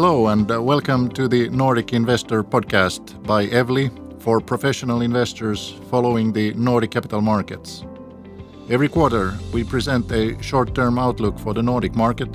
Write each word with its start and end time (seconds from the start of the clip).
Hello, 0.00 0.28
and 0.28 0.48
uh, 0.48 0.62
welcome 0.62 1.08
to 1.08 1.26
the 1.26 1.48
Nordic 1.48 1.92
Investor 1.92 2.44
Podcast 2.44 3.20
by 3.24 3.48
Evli 3.48 3.90
for 4.22 4.40
professional 4.40 5.00
investors 5.00 5.74
following 5.90 6.32
the 6.32 6.54
Nordic 6.54 6.92
capital 6.92 7.20
markets. 7.20 7.84
Every 8.70 8.88
quarter, 8.88 9.34
we 9.52 9.64
present 9.64 10.08
a 10.12 10.40
short 10.40 10.72
term 10.72 11.00
outlook 11.00 11.36
for 11.40 11.52
the 11.52 11.64
Nordic 11.64 11.96
market. 11.96 12.30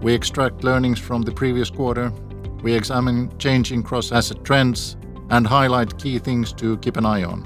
We 0.00 0.14
extract 0.14 0.62
learnings 0.62 1.00
from 1.00 1.22
the 1.22 1.32
previous 1.32 1.70
quarter. 1.70 2.12
We 2.62 2.72
examine 2.72 3.36
changing 3.38 3.82
cross 3.82 4.12
asset 4.12 4.44
trends 4.44 4.96
and 5.28 5.44
highlight 5.44 5.98
key 5.98 6.20
things 6.20 6.52
to 6.52 6.76
keep 6.76 6.96
an 6.96 7.04
eye 7.04 7.24
on. 7.24 7.44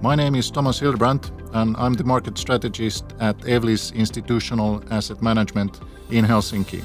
My 0.00 0.14
name 0.14 0.34
is 0.34 0.50
Tomas 0.50 0.80
Hildebrandt, 0.80 1.32
and 1.52 1.76
I'm 1.76 1.92
the 1.92 2.04
market 2.04 2.38
strategist 2.38 3.04
at 3.20 3.36
Evli's 3.40 3.92
Institutional 3.92 4.82
Asset 4.90 5.20
Management 5.20 5.82
in 6.10 6.24
Helsinki. 6.24 6.82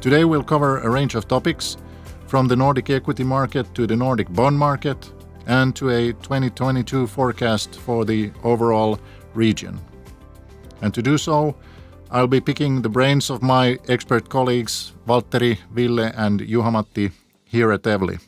Today 0.00 0.24
we'll 0.24 0.42
cover 0.42 0.78
a 0.78 0.88
range 0.88 1.14
of 1.14 1.28
topics 1.28 1.76
from 2.26 2.48
the 2.48 2.56
Nordic 2.56 2.88
equity 2.88 3.22
market 3.22 3.74
to 3.74 3.86
the 3.86 3.94
Nordic 3.94 4.32
bond 4.32 4.58
market 4.58 5.12
and 5.46 5.76
to 5.76 5.90
a 5.90 6.14
2022 6.14 7.06
forecast 7.06 7.78
for 7.78 8.06
the 8.06 8.30
overall 8.42 8.98
region. 9.34 9.78
And 10.80 10.94
to 10.94 11.02
do 11.02 11.18
so, 11.18 11.54
I'll 12.10 12.26
be 12.26 12.40
picking 12.40 12.80
the 12.80 12.88
brains 12.88 13.28
of 13.28 13.42
my 13.42 13.78
expert 13.88 14.30
colleagues 14.30 14.94
Valtteri, 15.06 15.58
Ville, 15.70 16.10
and 16.16 16.40
Juha-Matti 16.40 17.10
here 17.44 17.70
at 17.70 17.82
Evli. 17.82 18.18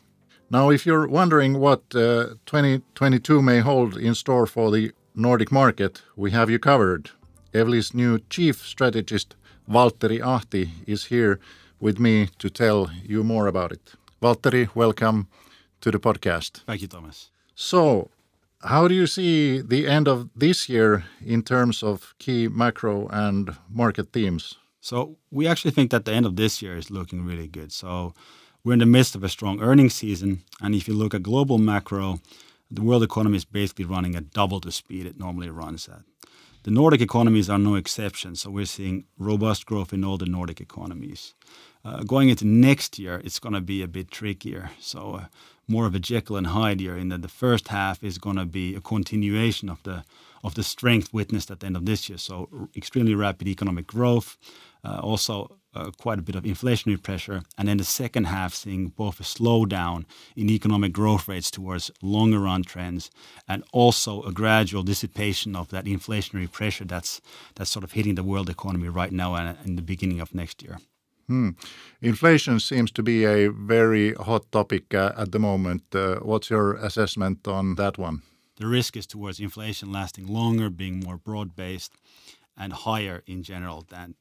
Now, 0.51 0.69
if 0.69 0.85
you're 0.85 1.07
wondering 1.07 1.57
what 1.57 1.81
uh, 1.95 2.35
2022 2.45 3.41
may 3.41 3.61
hold 3.61 3.97
in 3.97 4.13
store 4.13 4.45
for 4.45 4.69
the 4.69 4.91
Nordic 5.15 5.51
market, 5.51 6.03
we 6.15 6.29
have 6.31 6.51
you 6.51 6.59
covered. 6.59 7.09
Evli's 7.51 7.95
new 7.95 8.19
chief 8.29 8.63
strategist, 8.63 9.35
Valtteri 9.67 10.23
Ahti, 10.23 10.69
is 10.85 11.05
here 11.05 11.39
with 11.83 11.99
me 11.99 12.29
to 12.39 12.49
tell 12.49 12.89
you 13.03 13.23
more 13.23 13.45
about 13.47 13.71
it. 13.73 13.93
Valtteri, 14.21 14.69
welcome 14.73 15.27
to 15.81 15.91
the 15.91 15.99
podcast. 15.99 16.61
Thank 16.65 16.81
you, 16.81 16.87
Tomas. 16.87 17.29
So, 17.55 18.09
how 18.61 18.87
do 18.87 18.95
you 18.95 19.05
see 19.05 19.59
the 19.59 19.85
end 19.87 20.07
of 20.07 20.29
this 20.33 20.69
year 20.69 21.03
in 21.25 21.43
terms 21.43 21.83
of 21.83 22.15
key 22.19 22.47
macro 22.47 23.07
and 23.09 23.57
market 23.69 24.13
themes? 24.13 24.57
So, 24.79 25.17
we 25.29 25.45
actually 25.45 25.71
think 25.71 25.91
that 25.91 26.05
the 26.05 26.13
end 26.13 26.25
of 26.25 26.37
this 26.37 26.61
year 26.61 26.77
is 26.77 26.89
looking 26.89 27.25
really 27.25 27.49
good. 27.49 27.73
So, 27.73 28.13
we're 28.63 28.73
in 28.73 28.79
the 28.79 28.85
midst 28.85 29.13
of 29.15 29.23
a 29.23 29.29
strong 29.29 29.61
earnings 29.61 29.93
season, 29.93 30.41
and 30.61 30.73
if 30.73 30.87
you 30.87 30.93
look 30.93 31.13
at 31.13 31.21
global 31.21 31.57
macro, 31.57 32.21
the 32.71 32.81
world 32.81 33.03
economy 33.03 33.35
is 33.35 33.45
basically 33.45 33.83
running 33.83 34.15
at 34.15 34.31
double 34.31 34.61
the 34.61 34.71
speed 34.71 35.05
it 35.05 35.19
normally 35.19 35.49
runs 35.49 35.89
at. 35.89 36.03
The 36.63 36.71
Nordic 36.71 37.01
economies 37.01 37.49
are 37.49 37.59
no 37.59 37.75
exception, 37.75 38.37
so 38.37 38.49
we're 38.49 38.65
seeing 38.65 39.03
robust 39.17 39.65
growth 39.65 39.91
in 39.91 40.05
all 40.05 40.17
the 40.17 40.25
Nordic 40.25 40.61
economies. 40.61 41.33
Uh, 41.83 42.03
going 42.03 42.29
into 42.29 42.47
next 42.47 42.97
year, 42.97 43.21
it's 43.25 43.37
going 43.37 43.53
to 43.53 43.59
be 43.59 43.81
a 43.81 43.87
bit 43.87 44.09
trickier. 44.09 44.71
So, 44.79 45.15
uh, 45.15 45.25
more 45.67 45.85
of 45.85 45.93
a 45.93 45.99
Jekyll 45.99 46.37
and 46.37 46.47
Hyde 46.47 46.79
year, 46.79 46.95
in 46.95 47.09
that 47.09 47.21
the 47.21 47.27
first 47.27 47.67
half 47.67 48.01
is 48.01 48.17
going 48.17 48.37
to 48.37 48.45
be 48.45 48.75
a 48.75 48.81
continuation 48.81 49.69
of 49.69 49.83
the 49.83 50.05
of 50.41 50.55
the 50.55 50.63
strength 50.63 51.13
witnessed 51.13 51.51
at 51.51 51.59
the 51.59 51.65
end 51.65 51.75
of 51.75 51.85
this 51.85 52.07
year. 52.07 52.17
So, 52.17 52.69
extremely 52.77 53.15
rapid 53.15 53.49
economic 53.49 53.85
growth, 53.85 54.37
uh, 54.85 54.99
also 55.03 55.57
uh, 55.75 55.91
quite 55.97 56.19
a 56.19 56.21
bit 56.21 56.35
of 56.35 56.43
inflationary 56.43 57.01
pressure, 57.01 57.41
and 57.57 57.67
then 57.67 57.77
the 57.77 57.83
second 57.83 58.25
half 58.25 58.53
seeing 58.53 58.89
both 58.89 59.19
a 59.19 59.23
slowdown 59.23 60.05
in 60.35 60.49
economic 60.49 60.93
growth 60.93 61.27
rates 61.27 61.51
towards 61.51 61.91
longer 62.01 62.39
run 62.39 62.63
trends, 62.63 63.09
and 63.47 63.63
also 63.71 64.21
a 64.23 64.31
gradual 64.31 64.83
dissipation 64.83 65.55
of 65.55 65.69
that 65.69 65.85
inflationary 65.85 66.51
pressure 66.51 66.85
that's 66.85 67.21
that's 67.55 67.71
sort 67.71 67.83
of 67.83 67.93
hitting 67.93 68.15
the 68.15 68.23
world 68.23 68.49
economy 68.49 68.89
right 68.89 69.11
now 69.11 69.35
and 69.35 69.57
in 69.65 69.75
the 69.75 69.81
beginning 69.81 70.21
of 70.21 70.33
next 70.33 70.63
year. 70.63 70.77
Hmm. 71.27 71.51
Inflation 72.01 72.59
seems 72.59 72.91
to 72.91 73.03
be 73.03 73.23
a 73.23 73.47
very 73.47 74.13
hot 74.13 74.51
topic 74.51 74.93
uh, 74.93 75.13
at 75.17 75.31
the 75.31 75.39
moment. 75.39 75.83
Uh, 75.95 76.17
what's 76.17 76.49
your 76.49 76.73
assessment 76.75 77.47
on 77.47 77.75
that 77.75 77.97
one? 77.97 78.21
The 78.57 78.67
risk 78.67 78.97
is 78.97 79.07
towards 79.07 79.39
inflation 79.39 79.91
lasting 79.91 80.27
longer, 80.27 80.69
being 80.69 80.99
more 80.99 81.17
broad 81.17 81.55
based, 81.55 81.93
and 82.57 82.73
higher 82.73 83.23
in 83.25 83.41
general 83.41 83.85
than 83.89 84.15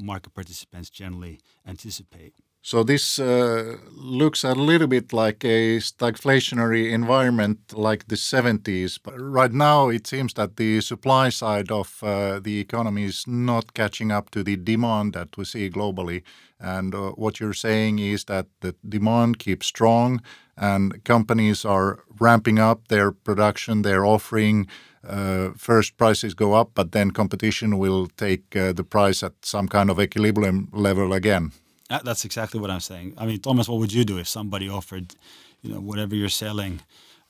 market 0.00 0.34
participants 0.34 0.90
generally 0.90 1.40
anticipate. 1.66 2.34
So 2.66 2.82
this 2.82 3.20
uh, 3.20 3.76
looks 3.92 4.42
a 4.42 4.52
little 4.52 4.88
bit 4.88 5.12
like 5.12 5.44
a 5.44 5.76
stagflationary 5.78 6.90
environment 6.90 7.58
like 7.72 8.08
the 8.08 8.16
70s. 8.16 8.98
But 9.00 9.20
right 9.20 9.52
now, 9.52 9.88
it 9.88 10.08
seems 10.08 10.34
that 10.34 10.56
the 10.56 10.80
supply 10.80 11.28
side 11.28 11.70
of 11.70 12.02
uh, 12.02 12.40
the 12.40 12.58
economy 12.58 13.04
is 13.04 13.24
not 13.24 13.74
catching 13.74 14.10
up 14.10 14.30
to 14.30 14.42
the 14.42 14.56
demand 14.56 15.12
that 15.12 15.36
we 15.36 15.44
see 15.44 15.70
globally. 15.70 16.24
And 16.58 16.92
uh, 16.92 17.10
what 17.10 17.38
you're 17.38 17.52
saying 17.52 18.00
is 18.00 18.24
that 18.24 18.46
the 18.62 18.74
demand 18.88 19.38
keeps 19.38 19.68
strong 19.68 20.20
and 20.56 21.04
companies 21.04 21.64
are 21.64 21.98
ramping 22.18 22.58
up 22.58 22.88
their 22.88 23.12
production, 23.12 23.82
they're 23.82 24.06
offering 24.06 24.68
uh, 25.08 25.50
first 25.56 25.96
prices 25.96 26.34
go 26.34 26.54
up, 26.54 26.70
but 26.74 26.92
then 26.92 27.10
competition 27.10 27.78
will 27.78 28.08
take 28.16 28.56
uh, 28.56 28.72
the 28.72 28.84
price 28.84 29.22
at 29.22 29.32
some 29.42 29.68
kind 29.68 29.90
of 29.90 30.00
equilibrium 30.00 30.68
level 30.72 31.12
again. 31.12 31.52
That's 31.88 32.24
exactly 32.24 32.58
what 32.60 32.70
I'm 32.70 32.80
saying. 32.80 33.14
I 33.16 33.26
mean, 33.26 33.38
Tomas, 33.38 33.68
what 33.68 33.78
would 33.78 33.92
you 33.92 34.04
do 34.04 34.18
if 34.18 34.26
somebody 34.28 34.68
offered, 34.68 35.14
you 35.62 35.72
know, 35.72 35.80
whatever 35.80 36.16
you're 36.16 36.28
selling, 36.28 36.80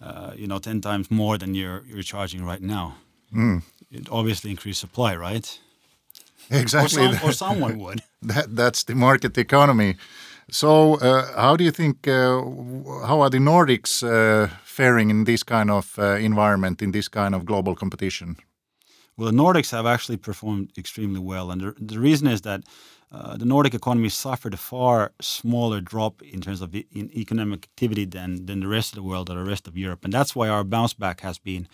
uh, 0.00 0.32
you 0.34 0.46
know, 0.46 0.58
ten 0.58 0.80
times 0.80 1.10
more 1.10 1.36
than 1.36 1.54
you're 1.54 1.84
you're 1.86 2.02
charging 2.02 2.42
right 2.42 2.62
now? 2.62 2.94
Mm. 3.34 3.62
It 3.90 4.08
obviously 4.10 4.50
increase 4.50 4.78
supply, 4.78 5.14
right? 5.14 5.58
Exactly. 6.50 7.04
Or, 7.04 7.12
some, 7.12 7.28
or 7.28 7.32
someone 7.32 7.78
would. 7.78 8.02
That, 8.22 8.56
that's 8.56 8.82
the 8.82 8.94
market 8.94 9.38
economy. 9.38 9.96
So, 10.50 10.94
uh, 11.00 11.40
how 11.40 11.56
do 11.56 11.64
you 11.64 11.72
think? 11.72 12.06
Uh, 12.06 12.40
how 13.06 13.20
are 13.20 13.30
the 13.30 13.38
Nordics 13.38 14.02
uh, 14.02 14.48
faring 14.64 15.10
in 15.10 15.24
this 15.24 15.42
kind 15.42 15.70
of 15.70 15.98
environment, 15.98 16.82
in 16.82 16.92
this 16.92 17.08
kind 17.08 17.34
of 17.34 17.44
global 17.44 17.74
competition? 17.74 18.36
Well, 19.16 19.30
the 19.32 19.36
Nordics 19.36 19.72
have 19.72 19.86
actually 19.86 20.18
performed 20.18 20.70
extremely 20.78 21.20
well, 21.20 21.50
and 21.50 21.60
the, 21.60 21.74
the 21.80 21.98
reason 21.98 22.28
is 22.28 22.42
that 22.42 22.60
uh, 23.10 23.36
the 23.36 23.44
Nordic 23.44 23.74
economy 23.74 24.08
suffered 24.08 24.54
a 24.54 24.58
far 24.58 25.12
smaller 25.20 25.80
drop 25.80 26.22
in 26.22 26.40
terms 26.40 26.60
of 26.60 26.74
in 26.74 27.10
economic 27.16 27.64
activity 27.64 28.04
than 28.04 28.46
than 28.46 28.60
the 28.60 28.68
rest 28.68 28.92
of 28.92 28.96
the 28.96 29.08
world 29.08 29.30
or 29.30 29.34
the 29.34 29.50
rest 29.50 29.66
of 29.66 29.76
Europe, 29.76 30.04
and 30.04 30.12
that's 30.12 30.36
why 30.36 30.48
our 30.48 30.62
bounce 30.64 30.94
back 30.94 31.22
has 31.22 31.38
been, 31.38 31.66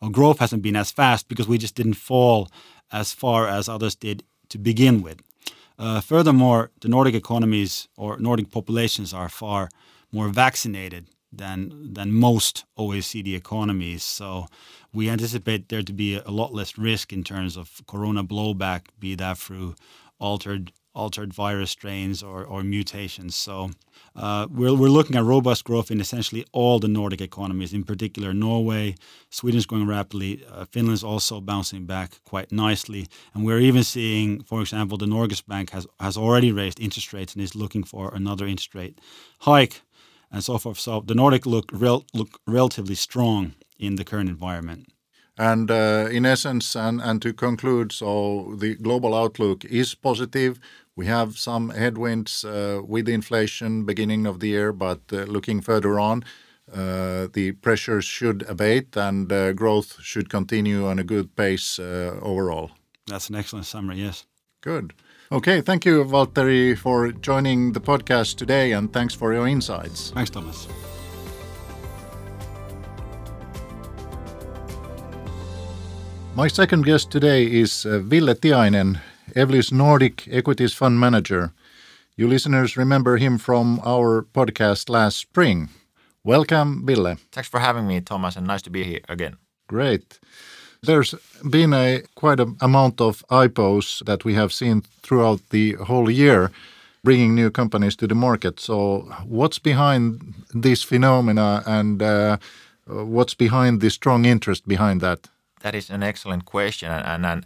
our 0.00 0.10
growth 0.10 0.38
hasn't 0.38 0.62
been 0.62 0.76
as 0.76 0.90
fast 0.90 1.28
because 1.28 1.48
we 1.48 1.58
just 1.58 1.74
didn't 1.74 1.94
fall 1.94 2.48
as 2.90 3.12
far 3.12 3.48
as 3.48 3.68
others 3.68 3.94
did 3.94 4.22
to 4.48 4.58
begin 4.58 5.02
with. 5.02 5.20
Uh, 5.78 6.00
furthermore, 6.00 6.70
the 6.80 6.88
Nordic 6.88 7.14
economies 7.14 7.88
or 7.96 8.18
Nordic 8.18 8.50
populations 8.50 9.12
are 9.12 9.28
far 9.28 9.68
more 10.12 10.28
vaccinated 10.28 11.08
than 11.32 11.92
than 11.92 12.12
most 12.12 12.64
OECD 12.78 13.34
economies. 13.34 14.02
So 14.02 14.46
we 14.92 15.10
anticipate 15.10 15.68
there 15.68 15.82
to 15.82 15.92
be 15.92 16.16
a 16.16 16.30
lot 16.30 16.54
less 16.54 16.78
risk 16.78 17.12
in 17.12 17.24
terms 17.24 17.56
of 17.56 17.82
corona 17.86 18.22
blowback, 18.22 18.82
be 19.00 19.16
that 19.16 19.38
through 19.38 19.74
altered 20.20 20.72
altered 20.94 21.34
virus 21.34 21.70
strains 21.70 22.22
or, 22.22 22.44
or 22.44 22.62
mutations. 22.62 23.34
So 23.36 23.70
uh, 24.14 24.46
we're, 24.50 24.74
we're 24.74 24.88
looking 24.88 25.16
at 25.16 25.24
robust 25.24 25.64
growth 25.64 25.90
in 25.90 26.00
essentially 26.00 26.46
all 26.52 26.78
the 26.78 26.88
Nordic 26.88 27.20
economies, 27.20 27.72
in 27.72 27.84
particular 27.84 28.32
Norway, 28.32 28.94
Sweden's 29.30 29.66
growing 29.66 29.86
rapidly, 29.88 30.44
uh, 30.50 30.64
Finland's 30.66 31.04
also 31.04 31.40
bouncing 31.40 31.84
back 31.86 32.20
quite 32.24 32.52
nicely. 32.52 33.08
And 33.34 33.44
we're 33.44 33.60
even 33.60 33.82
seeing, 33.82 34.42
for 34.44 34.60
example, 34.60 34.96
the 34.96 35.06
Norges 35.06 35.44
Bank 35.46 35.70
has, 35.70 35.86
has 35.98 36.16
already 36.16 36.52
raised 36.52 36.80
interest 36.80 37.12
rates 37.12 37.34
and 37.34 37.42
is 37.42 37.54
looking 37.54 37.84
for 37.84 38.14
another 38.14 38.46
interest 38.46 38.74
rate 38.74 39.00
hike 39.40 39.82
and 40.30 40.42
so 40.42 40.58
forth. 40.58 40.78
So 40.78 41.00
the 41.00 41.14
Nordic 41.14 41.46
look, 41.46 41.70
rel- 41.72 42.06
look 42.14 42.40
relatively 42.46 42.94
strong 42.94 43.54
in 43.78 43.96
the 43.96 44.04
current 44.04 44.28
environment. 44.28 44.86
And 45.36 45.68
uh, 45.68 46.08
in 46.12 46.24
essence, 46.24 46.76
and, 46.76 47.00
and 47.00 47.20
to 47.22 47.32
conclude, 47.32 47.90
so 47.90 48.54
the 48.56 48.76
global 48.76 49.14
outlook 49.14 49.64
is 49.64 49.94
positive. 49.94 50.60
We 50.96 51.06
have 51.06 51.36
some 51.38 51.70
headwinds 51.70 52.44
uh, 52.44 52.80
with 52.86 53.08
inflation 53.08 53.84
beginning 53.84 54.26
of 54.26 54.38
the 54.38 54.48
year, 54.48 54.72
but 54.72 55.00
uh, 55.12 55.24
looking 55.24 55.60
further 55.60 55.98
on, 55.98 56.24
uh, 56.72 57.26
the 57.32 57.52
pressures 57.60 58.04
should 58.04 58.44
abate 58.48 58.96
and 58.96 59.30
uh, 59.32 59.52
growth 59.52 60.00
should 60.00 60.30
continue 60.30 60.86
on 60.86 60.98
a 61.00 61.04
good 61.04 61.34
pace 61.34 61.80
uh, 61.80 62.16
overall. 62.22 62.70
That's 63.06 63.28
an 63.28 63.34
excellent 63.34 63.66
summary, 63.66 63.98
yes. 63.98 64.24
Good. 64.60 64.94
Okay, 65.32 65.60
thank 65.60 65.84
you, 65.84 66.04
Valtteri, 66.04 66.78
for 66.78 67.10
joining 67.10 67.72
the 67.72 67.80
podcast 67.80 68.36
today, 68.36 68.72
and 68.72 68.92
thanks 68.92 69.14
for 69.14 69.32
your 69.32 69.48
insights. 69.48 70.10
Thanks, 70.10 70.30
Tomas. 70.30 70.68
My 76.36 76.48
second 76.48 76.84
guest 76.84 77.10
today 77.10 77.44
is 77.44 77.84
uh, 77.84 77.98
Ville 77.98 78.34
Tiainen, 78.34 79.00
Evli's 79.34 79.72
Nordic 79.72 80.28
Equities 80.30 80.72
Fund 80.74 81.00
Manager. 81.00 81.52
You 82.16 82.28
listeners 82.28 82.76
remember 82.76 83.16
him 83.16 83.38
from 83.38 83.80
our 83.84 84.22
podcast 84.32 84.88
last 84.88 85.16
spring. 85.16 85.68
Welcome, 86.22 86.86
Ville. 86.86 87.16
Thanks 87.32 87.48
for 87.48 87.60
having 87.60 87.86
me, 87.86 88.00
Tomas, 88.00 88.36
and 88.36 88.46
nice 88.46 88.62
to 88.62 88.70
be 88.70 88.84
here 88.84 89.00
again. 89.08 89.36
Great. 89.66 90.20
There's 90.82 91.14
been 91.50 91.72
a 91.72 92.02
quite 92.14 92.40
an 92.40 92.56
amount 92.60 93.00
of 93.00 93.24
IPOs 93.30 94.04
that 94.04 94.24
we 94.24 94.34
have 94.34 94.52
seen 94.52 94.82
throughout 95.02 95.40
the 95.50 95.72
whole 95.72 96.10
year. 96.10 96.50
bringing 97.04 97.34
new 97.34 97.50
companies 97.50 97.96
to 97.96 98.06
the 98.06 98.14
market. 98.14 98.58
So, 98.58 99.00
what's 99.28 99.58
behind 99.58 100.34
this 100.54 100.82
phenomena, 100.82 101.62
and 101.66 102.02
uh, 102.02 102.38
what's 102.86 103.34
behind 103.34 103.80
the 103.80 103.90
strong 103.90 104.24
interest 104.24 104.66
behind 104.66 105.00
that? 105.02 105.28
That 105.60 105.74
is 105.74 105.90
an 105.90 106.02
excellent 106.02 106.44
question, 106.46 106.90
and, 106.90 107.26
and 107.26 107.44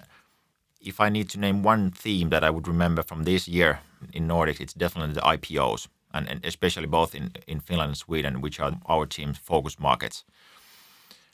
if 0.89 1.01
I 1.01 1.11
need 1.11 1.29
to 1.31 1.39
name 1.39 1.63
one 1.63 1.91
theme 1.91 2.31
that 2.31 2.43
I 2.43 2.51
would 2.51 2.67
remember 2.67 3.03
from 3.03 3.25
this 3.25 3.47
year 3.47 3.81
in 4.15 4.27
Nordics, 4.27 4.61
it's 4.61 4.73
definitely 4.73 5.15
the 5.15 5.21
IPOs, 5.21 5.87
and, 6.15 6.27
and 6.31 6.45
especially 6.45 6.87
both 6.87 7.15
in, 7.15 7.33
in 7.47 7.61
Finland 7.61 7.91
and 7.91 7.97
Sweden, 7.99 8.41
which 8.41 8.59
are 8.59 8.73
our 8.87 9.05
team's 9.05 9.37
focus 9.37 9.79
markets. 9.79 10.25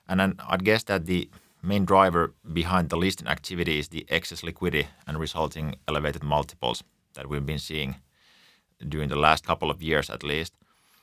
And 0.08 0.18
then 0.18 0.34
I'd 0.48 0.64
guess 0.64 0.82
that 0.84 1.06
the 1.06 1.30
main 1.62 1.84
driver 1.84 2.32
behind 2.52 2.90
the 2.90 2.96
listing 2.96 3.28
activity 3.28 3.78
is 3.78 3.88
the 3.88 4.04
excess 4.08 4.42
liquidity 4.42 4.88
and 5.06 5.20
resulting 5.20 5.76
elevated 5.86 6.24
multiples 6.24 6.82
that 7.14 7.28
we've 7.28 7.46
been 7.46 7.60
seeing 7.60 7.96
during 8.88 9.08
the 9.08 9.22
last 9.26 9.46
couple 9.46 9.70
of 9.70 9.80
years 9.80 10.10
at 10.10 10.24
least. 10.24 10.52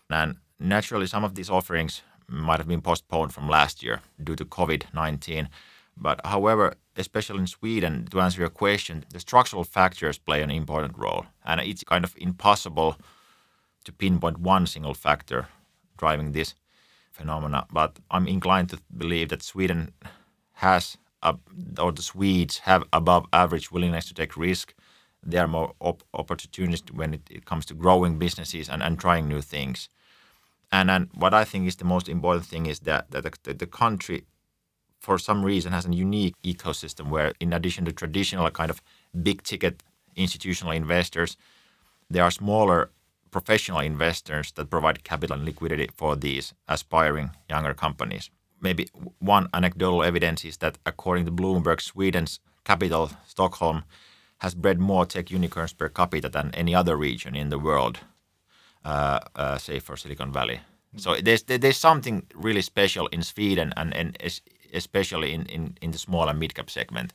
And 0.10 0.36
naturally, 0.60 1.08
some 1.08 1.24
of 1.24 1.36
these 1.36 1.50
offerings 1.50 2.02
might 2.28 2.60
have 2.60 2.68
been 2.68 2.82
postponed 2.82 3.34
from 3.34 3.48
last 3.48 3.82
year 3.82 4.02
due 4.22 4.36
to 4.36 4.44
COVID 4.44 4.94
19. 4.94 5.48
But 5.98 6.22
however, 6.26 6.76
especially 6.96 7.40
in 7.40 7.48
Sweden, 7.48 8.08
to 8.12 8.22
answer 8.22 8.42
your 8.42 8.50
question, 8.50 9.06
the 9.12 9.20
structural 9.20 9.64
factors 9.64 10.18
play 10.18 10.42
an 10.42 10.52
important 10.52 10.98
role. 10.98 11.26
And 11.46 11.62
it's 11.62 11.84
kind 11.84 12.04
of 12.04 12.16
impossible 12.18 12.98
to 13.86 13.92
pinpoint 13.92 14.40
one 14.40 14.66
single 14.68 14.94
factor 14.94 15.48
driving 15.98 16.32
this 16.32 16.56
phenomena. 17.12 17.66
But 17.72 18.00
I'm 18.10 18.28
inclined 18.28 18.70
to 18.70 18.80
believe 18.96 19.30
that 19.30 19.44
Sweden 19.44 19.94
has, 20.54 20.98
a, 21.22 21.36
or 21.80 21.92
the 21.92 22.02
Swedes 22.02 22.60
have 22.60 22.84
above 22.94 23.26
average 23.34 23.72
willingness 23.72 24.08
to 24.08 24.14
take 24.14 24.38
risk. 24.38 24.74
They 25.24 25.38
are 25.38 25.48
more 25.48 25.74
op- 25.80 26.04
opportunistic 26.14 26.92
when 26.92 27.14
it, 27.14 27.22
it, 27.30 27.46
comes 27.46 27.66
to 27.68 27.74
growing 27.76 28.18
businesses 28.18 28.70
and, 28.70 28.82
and 28.82 29.00
trying 29.00 29.28
new 29.28 29.42
things. 29.42 29.90
And, 30.72 30.90
and 30.90 31.10
what 31.14 31.34
I 31.34 31.44
think 31.44 31.68
is 31.68 31.76
the 31.76 31.86
most 31.86 32.10
important 32.10 32.46
thing 32.46 32.66
is 32.66 32.80
that, 32.82 33.12
that 33.12 33.24
the, 33.44 33.54
the 33.54 33.68
country, 33.68 34.26
for 35.02 35.18
some 35.18 35.44
reason, 35.44 35.74
has 35.74 35.86
a 35.86 35.94
unique 35.94 36.36
ecosystem 36.44 37.10
where, 37.10 37.34
in 37.40 37.54
addition 37.54 37.86
to 37.86 37.92
traditional 37.92 38.50
kind 38.52 38.70
of 38.70 38.82
big 39.24 39.42
ticket 39.42 39.84
institutional 40.16 40.72
investors, 40.72 41.36
there 42.10 42.24
are 42.24 42.32
smaller 42.32 42.92
professional 43.32 43.80
investors 43.80 44.52
that 44.52 44.70
provide 44.70 45.04
capital 45.04 45.36
and 45.36 45.46
liquidity 45.46 45.90
for 45.96 46.16
these 46.16 46.54
aspiring 46.68 47.32
younger 47.50 47.74
companies. 47.74 48.30
Maybe 48.62 48.90
one 49.20 49.48
anecdotal 49.54 50.04
evidence 50.04 50.46
is 50.46 50.58
that 50.58 50.78
according 50.86 51.26
to 51.26 51.32
Bloomberg, 51.32 51.82
Sweden's 51.82 52.40
capital, 52.64 53.10
Stockholm, 53.26 53.84
has 54.38 54.54
bred 54.54 54.80
more 54.80 55.06
tech 55.06 55.32
unicorns 55.32 55.74
per 55.74 55.90
capita 55.90 56.30
than 56.30 56.52
any 56.54 56.76
other 56.76 56.96
region 56.96 57.36
in 57.36 57.50
the 57.50 57.58
world, 57.58 58.00
uh, 58.86 59.20
uh, 59.36 59.58
say 59.58 59.80
for 59.80 59.98
Silicon 59.98 60.32
Valley. 60.32 60.60
So 60.98 61.16
there's 61.16 61.44
there's 61.44 61.78
something 61.78 62.26
really 62.36 62.62
special 62.62 63.08
in 63.08 63.24
Sweden 63.24 63.74
and, 63.78 63.96
and 63.96 64.18
especially 64.74 65.34
in, 65.34 65.46
in, 65.46 65.78
in 65.82 65.92
the 65.92 65.98
small 65.98 66.28
and 66.30 66.40
mid 66.40 66.56
cap 66.56 66.70
segment 66.70 67.14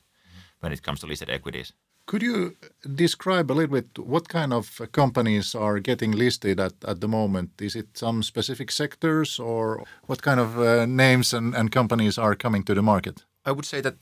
when 0.59 0.71
it 0.71 0.83
comes 0.83 0.99
to 0.99 1.07
listed 1.07 1.29
equities. 1.29 1.73
Could 2.05 2.23
you 2.23 2.55
describe 2.95 3.51
a 3.51 3.53
little 3.53 3.81
bit 3.81 3.99
what 3.99 4.29
kind 4.29 4.53
of 4.53 4.81
companies 4.93 5.53
are 5.53 5.79
getting 5.79 6.13
listed 6.13 6.57
at, 6.59 6.73
at 6.87 7.01
the 7.01 7.07
moment? 7.07 7.61
Is 7.61 7.75
it 7.75 7.97
some 7.97 8.23
specific 8.23 8.71
sectors 8.71 9.39
or 9.39 9.83
what 10.05 10.21
kind 10.21 10.39
of 10.39 10.57
uh, 10.57 10.85
names 10.85 11.33
and, 11.33 11.53
and 11.53 11.69
companies 11.69 12.17
are 12.17 12.33
coming 12.33 12.63
to 12.63 12.73
the 12.73 12.81
market? 12.81 13.25
I 13.45 13.51
would 13.51 13.65
say 13.65 13.81
that 13.81 13.95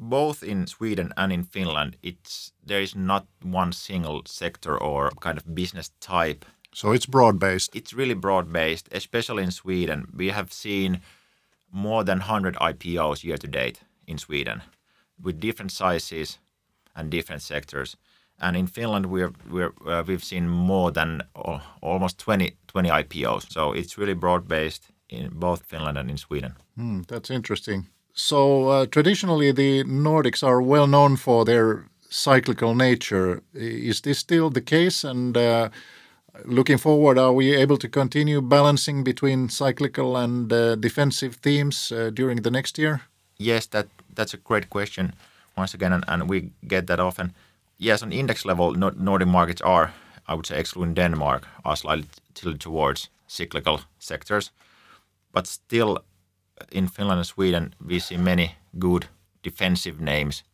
both 0.00 0.42
in 0.42 0.66
Sweden 0.66 1.12
and 1.16 1.32
in 1.32 1.44
Finland, 1.44 1.96
it's 2.02 2.52
there 2.66 2.80
is 2.80 2.96
not 2.96 3.26
one 3.40 3.72
single 3.72 4.22
sector 4.26 4.76
or 4.76 5.10
kind 5.20 5.38
of 5.38 5.54
business 5.54 5.90
type. 6.00 6.44
So 6.72 6.92
it's 6.92 7.06
broad 7.06 7.38
based. 7.38 7.76
It's 7.76 7.94
really 7.94 8.14
broad 8.14 8.52
based, 8.52 8.88
especially 8.90 9.44
in 9.44 9.52
Sweden. 9.52 10.08
We 10.16 10.30
have 10.30 10.52
seen 10.52 11.00
more 11.74 12.04
than 12.04 12.18
100 12.18 12.54
IPOs 12.54 13.24
year 13.24 13.36
to 13.36 13.48
date 13.48 13.80
in 14.06 14.16
Sweden 14.16 14.62
with 15.20 15.40
different 15.40 15.72
sizes 15.72 16.38
and 16.94 17.10
different 17.10 17.42
sectors. 17.42 17.96
And 18.40 18.56
in 18.56 18.66
Finland, 18.66 19.06
we're, 19.06 19.32
we're, 19.50 19.72
uh, 19.86 20.04
we've 20.06 20.24
seen 20.24 20.48
more 20.48 20.92
than 20.92 21.22
uh, 21.34 21.58
almost 21.80 22.18
20, 22.18 22.52
20 22.68 22.88
IPOs. 22.88 23.52
So 23.52 23.72
it's 23.72 23.98
really 23.98 24.14
broad 24.14 24.46
based 24.48 24.88
in 25.08 25.30
both 25.32 25.64
Finland 25.66 25.98
and 25.98 26.10
in 26.10 26.16
Sweden. 26.16 26.54
Mm, 26.78 27.06
that's 27.06 27.30
interesting. 27.30 27.88
So 28.12 28.68
uh, 28.68 28.86
traditionally, 28.86 29.52
the 29.52 29.84
Nordics 29.84 30.42
are 30.42 30.62
well 30.62 30.86
known 30.86 31.16
for 31.16 31.44
their 31.44 31.86
cyclical 32.08 32.74
nature. 32.74 33.42
Is 33.52 34.00
this 34.00 34.18
still 34.18 34.50
the 34.50 34.60
case? 34.60 35.02
And 35.02 35.36
uh, 35.36 35.70
looking 36.44 36.78
forward, 36.78 37.18
are 37.18 37.32
we 37.32 37.54
able 37.54 37.76
to 37.78 37.88
continue 37.88 38.40
balancing 38.40 39.04
between 39.04 39.48
cyclical 39.48 40.16
and 40.16 40.52
uh, 40.52 40.74
defensive 40.76 41.36
themes 41.36 41.92
uh, 41.92 42.10
during 42.10 42.42
the 42.42 42.50
next 42.50 42.78
year? 42.78 43.00
Yes, 43.38 43.66
that 43.66 43.86
that's 44.14 44.34
a 44.34 44.38
great 44.38 44.68
question 44.68 45.14
once 45.56 45.74
again, 45.74 45.92
and, 45.92 46.04
and 46.08 46.28
we 46.28 46.50
get 46.68 46.86
that 46.86 47.00
often. 47.00 47.32
Yes, 47.78 48.02
on 48.02 48.12
index 48.12 48.44
level, 48.44 48.72
Nordic 48.74 49.28
markets 49.28 49.62
are, 49.62 49.92
I 50.28 50.34
would 50.34 50.46
say, 50.46 50.58
excluding 50.58 50.94
Denmark, 50.94 51.46
are 51.64 51.76
slightly 51.76 52.06
tilted 52.34 52.60
towards 52.60 53.10
cyclical 53.26 53.80
sectors. 53.98 54.52
But 55.32 55.46
still, 55.46 55.98
in 56.70 56.88
Finland 56.88 57.18
and 57.18 57.26
Sweden, 57.26 57.74
we 57.84 57.98
see 57.98 58.16
many 58.16 58.54
good 58.78 59.06
defensive 59.42 60.00
names. 60.00 60.44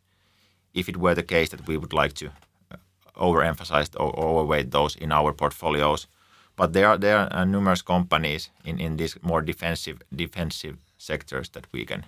If 0.72 0.88
it 0.88 0.96
were 0.96 1.14
the 1.14 1.22
case 1.22 1.50
that 1.50 1.66
we 1.66 1.76
would 1.76 1.92
like 1.92 2.14
to 2.14 2.30
uh, 3.20 3.24
overemphasize 3.24 3.90
or 3.98 4.18
overweight 4.18 4.70
those 4.70 4.96
in 4.96 5.12
our 5.12 5.32
portfolios, 5.32 6.06
but 6.56 6.72
there 6.72 6.88
are 6.88 6.98
there 6.98 7.32
are 7.32 7.46
numerous 7.46 7.82
companies 7.82 8.50
in, 8.64 8.80
in 8.80 8.96
these 8.96 9.16
more 9.22 9.42
defensive 9.42 10.02
defensive 10.14 10.76
sectors 10.98 11.50
that 11.50 11.66
we 11.72 11.84
can 11.84 12.04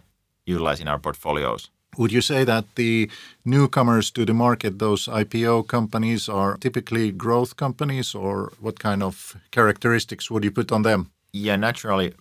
utilize 0.46 0.80
in 0.80 0.88
our 0.88 0.98
portfolios. 0.98 1.70
Would 1.98 2.12
you 2.12 2.22
say 2.22 2.44
that 2.44 2.64
the 2.74 3.10
newcomers 3.44 4.10
to 4.12 4.24
the 4.24 4.32
market, 4.32 4.78
those 4.78 5.08
IPO 5.08 5.66
companies, 5.68 6.28
are 6.28 6.56
typically 6.56 7.12
growth 7.12 7.56
companies, 7.56 8.14
or 8.14 8.52
what 8.60 8.78
kind 8.78 9.02
of 9.02 9.36
characteristics 9.50 10.30
would 10.30 10.44
you 10.44 10.50
put 10.50 10.72
on 10.72 10.82
them? 10.82 11.10
Yeah, 11.34 11.56
naturally, 11.56 12.14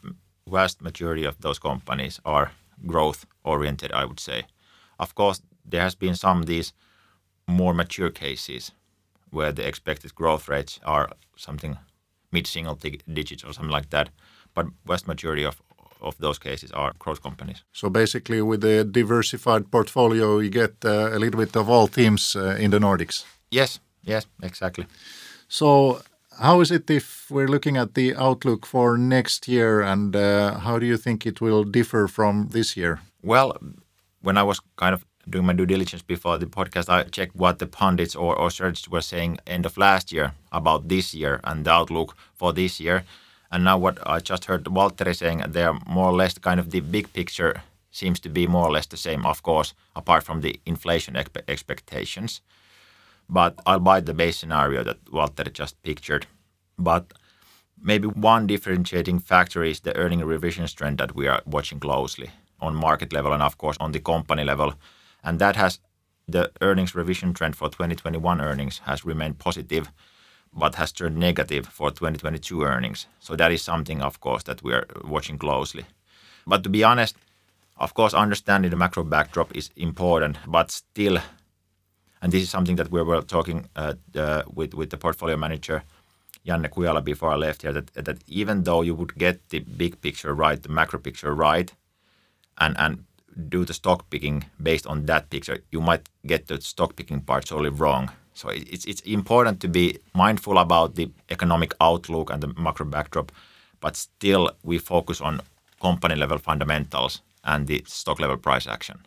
vast 0.45 0.81
majority 0.81 1.23
of 1.23 1.39
those 1.39 1.59
companies 1.59 2.19
are 2.25 2.51
growth 2.85 3.25
oriented, 3.43 3.91
I 3.93 4.03
would 4.03 4.19
say. 4.19 4.43
Of 4.99 5.15
course, 5.15 5.41
there 5.65 5.81
has 5.81 5.95
been 5.95 6.15
some 6.15 6.41
of 6.41 6.47
these 6.47 6.73
more 7.47 7.73
mature 7.73 8.09
cases 8.09 8.71
where 9.31 9.51
the 9.51 9.67
expected 9.67 10.13
growth 10.15 10.47
rates 10.47 10.79
are 10.83 11.09
something 11.35 11.77
mid 12.31 12.47
single 12.47 12.75
digits 13.13 13.43
or 13.43 13.53
something 13.53 13.71
like 13.71 13.89
that. 13.89 14.09
But 14.53 14.67
vast 14.85 15.07
majority 15.07 15.45
of 15.45 15.61
of 16.01 16.17
those 16.17 16.39
cases 16.39 16.71
are 16.71 16.93
growth 16.99 17.21
companies. 17.21 17.63
So 17.71 17.89
basically, 17.89 18.41
with 18.41 18.63
a 18.63 18.83
diversified 18.83 19.71
portfolio, 19.71 20.39
you 20.39 20.49
get 20.49 20.73
uh, 20.83 21.15
a 21.15 21.19
little 21.19 21.39
bit 21.39 21.55
of 21.55 21.69
all 21.69 21.87
themes 21.87 22.35
uh, 22.35 22.55
in 22.59 22.71
the 22.71 22.79
Nordics. 22.79 23.25
Yes, 23.51 23.79
yes, 24.03 24.25
exactly. 24.41 24.85
So, 25.47 26.01
how 26.39 26.61
is 26.61 26.71
it 26.71 26.89
if 26.89 27.29
we're 27.29 27.47
looking 27.47 27.77
at 27.77 27.93
the 27.93 28.15
outlook 28.15 28.65
for 28.65 28.97
next 28.97 29.47
year, 29.47 29.81
and 29.81 30.15
uh, 30.15 30.59
how 30.59 30.79
do 30.79 30.85
you 30.85 30.97
think 30.97 31.25
it 31.25 31.41
will 31.41 31.63
differ 31.63 32.07
from 32.07 32.49
this 32.51 32.75
year? 32.75 32.99
Well, 33.21 33.57
when 34.21 34.37
I 34.37 34.43
was 34.43 34.59
kind 34.75 34.93
of 34.93 35.05
doing 35.31 35.45
my 35.45 35.53
due 35.53 35.65
diligence 35.65 36.01
before 36.01 36.37
the 36.37 36.45
podcast, 36.45 36.89
I 36.89 37.03
checked 37.03 37.35
what 37.35 37.59
the 37.59 37.67
pundits 37.67 38.15
or, 38.15 38.35
or 38.35 38.51
strategists 38.51 38.89
were 38.89 39.01
saying 39.01 39.39
end 39.47 39.65
of 39.65 39.77
last 39.77 40.11
year 40.11 40.33
about 40.51 40.87
this 40.89 41.13
year 41.13 41.39
and 41.43 41.65
the 41.65 41.71
outlook 41.71 42.15
for 42.35 42.53
this 42.53 42.79
year. 42.79 43.03
And 43.51 43.63
now 43.63 43.77
what 43.77 43.97
I 44.07 44.19
just 44.19 44.45
heard 44.45 44.63
Valtteri 44.65 45.15
saying, 45.15 45.43
they 45.47 45.63
are 45.63 45.79
more 45.87 46.09
or 46.09 46.13
less 46.13 46.37
kind 46.37 46.59
of 46.59 46.71
the 46.71 46.79
big 46.79 47.11
picture 47.13 47.63
seems 47.91 48.19
to 48.21 48.29
be 48.29 48.47
more 48.47 48.67
or 48.67 48.71
less 48.71 48.87
the 48.87 48.97
same, 48.97 49.25
of 49.25 49.43
course, 49.43 49.73
apart 49.95 50.23
from 50.23 50.41
the 50.41 50.59
inflation 50.65 51.15
expe- 51.15 51.43
expectations. 51.47 52.41
But 53.29 53.59
I'll 53.65 53.79
buy 53.79 53.99
the 53.99 54.13
base 54.13 54.37
scenario 54.37 54.83
that 54.83 55.03
Valtteri 55.05 55.51
just 55.51 55.81
pictured. 55.83 56.27
But 56.77 57.13
maybe 57.81 58.07
one 58.07 58.47
differentiating 58.47 59.19
factor 59.19 59.63
is 59.63 59.81
the 59.81 59.95
earning 59.95 60.19
revisions 60.19 60.73
trend 60.73 60.97
that 60.99 61.15
we 61.15 61.27
are 61.27 61.41
watching 61.45 61.79
closely 61.79 62.29
on 62.61 62.75
market 62.75 63.11
level 63.11 63.33
and 63.33 63.41
of 63.41 63.57
course 63.57 63.77
on 63.79 63.91
the 63.91 63.99
company 63.99 64.43
level. 64.43 64.73
And 65.23 65.39
that 65.39 65.55
has 65.55 65.79
the 66.27 66.51
earnings 66.61 66.95
revision 66.95 67.33
trend 67.33 67.55
for 67.55 67.69
2021 67.69 68.41
earnings 68.41 68.81
has 68.85 69.05
remained 69.05 69.39
positive 69.39 69.91
but 70.53 70.75
has 70.75 70.91
turned 70.91 71.17
negative 71.17 71.65
for 71.67 71.91
2022 71.91 72.63
earnings. 72.63 73.07
So 73.19 73.35
that 73.35 73.51
is 73.51 73.61
something, 73.61 74.01
of 74.01 74.19
course, 74.19 74.43
that 74.43 74.61
we 74.63 74.73
are 74.73 74.85
watching 75.03 75.37
closely. 75.37 75.85
But 76.45 76.63
to 76.63 76.69
be 76.69 76.83
honest, 76.83 77.15
of 77.77 77.93
course, 77.93 78.13
understanding 78.13 78.69
the 78.69 78.77
macro 78.77 79.03
backdrop 79.03 79.55
is 79.55 79.69
important, 79.75 80.37
but 80.45 80.69
still, 80.71 81.19
and 82.21 82.31
this 82.31 82.43
is 82.43 82.49
something 82.49 82.75
that 82.75 82.91
we 82.91 83.01
were 83.01 83.21
talking 83.21 83.69
uh, 83.75 83.93
uh, 84.15 84.43
with 84.53 84.73
with 84.73 84.89
the 84.89 84.97
portfolio 84.97 85.37
manager 85.37 85.83
Janne 86.45 86.69
Kujala 86.69 87.03
before 87.03 87.31
I 87.31 87.35
left 87.35 87.61
here, 87.61 87.73
that 87.73 87.93
that 87.93 88.17
even 88.27 88.63
though 88.63 88.81
you 88.81 88.93
would 88.93 89.15
get 89.15 89.49
the 89.49 89.59
big 89.59 90.01
picture 90.01 90.33
right, 90.33 90.61
the 90.61 90.69
macro 90.69 90.99
picture 90.99 91.33
right, 91.33 91.73
and 92.57 92.75
and 92.77 93.05
do 93.49 93.65
the 93.65 93.73
stock 93.73 94.09
picking 94.09 94.45
based 94.61 94.87
on 94.87 95.05
that 95.05 95.29
picture, 95.29 95.59
you 95.71 95.81
might 95.81 96.09
get 96.25 96.47
the 96.47 96.59
stock 96.61 96.95
picking 96.95 97.21
part 97.21 97.45
totally 97.45 97.69
wrong 97.69 98.09
So 98.33 98.49
it's 98.49 98.85
it's 98.85 99.01
important 99.01 99.59
to 99.61 99.67
be 99.67 99.97
mindful 100.13 100.57
about 100.57 100.95
the 100.95 101.09
economic 101.29 101.73
outlook 101.79 102.29
and 102.31 102.41
the 102.41 102.53
macro 102.57 102.85
backdrop, 102.85 103.31
but 103.81 103.95
still 103.95 104.51
we 104.63 104.79
focus 104.79 105.21
on 105.21 105.41
company 105.81 106.15
level 106.15 106.37
fundamentals 106.37 107.21
and 107.43 107.67
the 107.67 107.83
stock 107.85 108.19
level 108.19 108.37
price 108.37 108.67
action. 108.67 108.99